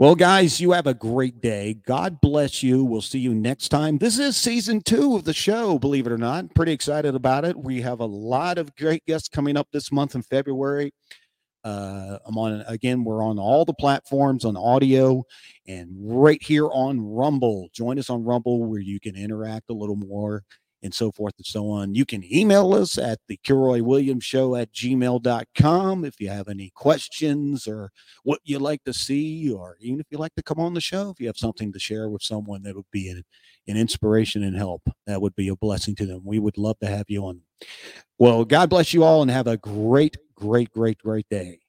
Well, 0.00 0.14
guys, 0.14 0.62
you 0.62 0.72
have 0.72 0.86
a 0.86 0.94
great 0.94 1.42
day. 1.42 1.74
God 1.74 2.22
bless 2.22 2.62
you. 2.62 2.82
We'll 2.82 3.02
see 3.02 3.18
you 3.18 3.34
next 3.34 3.68
time. 3.68 3.98
This 3.98 4.18
is 4.18 4.34
season 4.34 4.80
two 4.80 5.14
of 5.14 5.24
the 5.24 5.34
show, 5.34 5.78
believe 5.78 6.06
it 6.06 6.12
or 6.12 6.16
not. 6.16 6.54
Pretty 6.54 6.72
excited 6.72 7.14
about 7.14 7.44
it. 7.44 7.54
We 7.58 7.82
have 7.82 8.00
a 8.00 8.06
lot 8.06 8.56
of 8.56 8.74
great 8.76 9.04
guests 9.04 9.28
coming 9.28 9.58
up 9.58 9.68
this 9.74 9.92
month 9.92 10.14
in 10.14 10.22
February. 10.22 10.94
Uh, 11.64 12.16
I'm 12.24 12.38
on 12.38 12.64
again, 12.66 13.04
we're 13.04 13.22
on 13.22 13.38
all 13.38 13.66
the 13.66 13.74
platforms 13.74 14.46
on 14.46 14.56
audio 14.56 15.22
and 15.68 15.90
right 16.00 16.42
here 16.42 16.68
on 16.72 16.98
Rumble. 17.02 17.68
Join 17.74 17.98
us 17.98 18.08
on 18.08 18.24
Rumble 18.24 18.64
where 18.64 18.80
you 18.80 19.00
can 19.00 19.14
interact 19.14 19.68
a 19.68 19.74
little 19.74 19.96
more 19.96 20.44
and 20.82 20.94
so 20.94 21.12
forth 21.12 21.34
and 21.38 21.46
so 21.46 21.70
on. 21.70 21.94
You 21.94 22.04
can 22.04 22.24
email 22.32 22.72
us 22.74 22.98
at 22.98 23.18
the 23.28 23.38
Kilroy 23.42 23.82
Williams 23.82 24.24
Show 24.24 24.56
at 24.56 24.72
gmail.com 24.72 26.04
if 26.04 26.20
you 26.20 26.28
have 26.28 26.48
any 26.48 26.70
questions 26.74 27.66
or 27.66 27.90
what 28.24 28.40
you'd 28.44 28.62
like 28.62 28.84
to 28.84 28.92
see, 28.92 29.52
or 29.52 29.76
even 29.80 30.00
if 30.00 30.06
you'd 30.10 30.20
like 30.20 30.34
to 30.36 30.42
come 30.42 30.58
on 30.58 30.74
the 30.74 30.80
show, 30.80 31.10
if 31.10 31.20
you 31.20 31.26
have 31.26 31.36
something 31.36 31.72
to 31.72 31.78
share 31.78 32.08
with 32.08 32.22
someone 32.22 32.62
that 32.62 32.76
would 32.76 32.90
be 32.90 33.08
an, 33.08 33.22
an 33.68 33.76
inspiration 33.76 34.42
and 34.42 34.56
help, 34.56 34.82
that 35.06 35.20
would 35.20 35.36
be 35.36 35.48
a 35.48 35.56
blessing 35.56 35.94
to 35.96 36.06
them. 36.06 36.22
We 36.24 36.38
would 36.38 36.58
love 36.58 36.78
to 36.80 36.86
have 36.86 37.06
you 37.08 37.24
on. 37.24 37.42
Well, 38.18 38.44
God 38.44 38.70
bless 38.70 38.92
you 38.92 39.04
all 39.04 39.22
and 39.22 39.30
have 39.30 39.46
a 39.46 39.56
great, 39.56 40.16
great, 40.34 40.70
great, 40.70 40.98
great 40.98 41.28
day. 41.28 41.60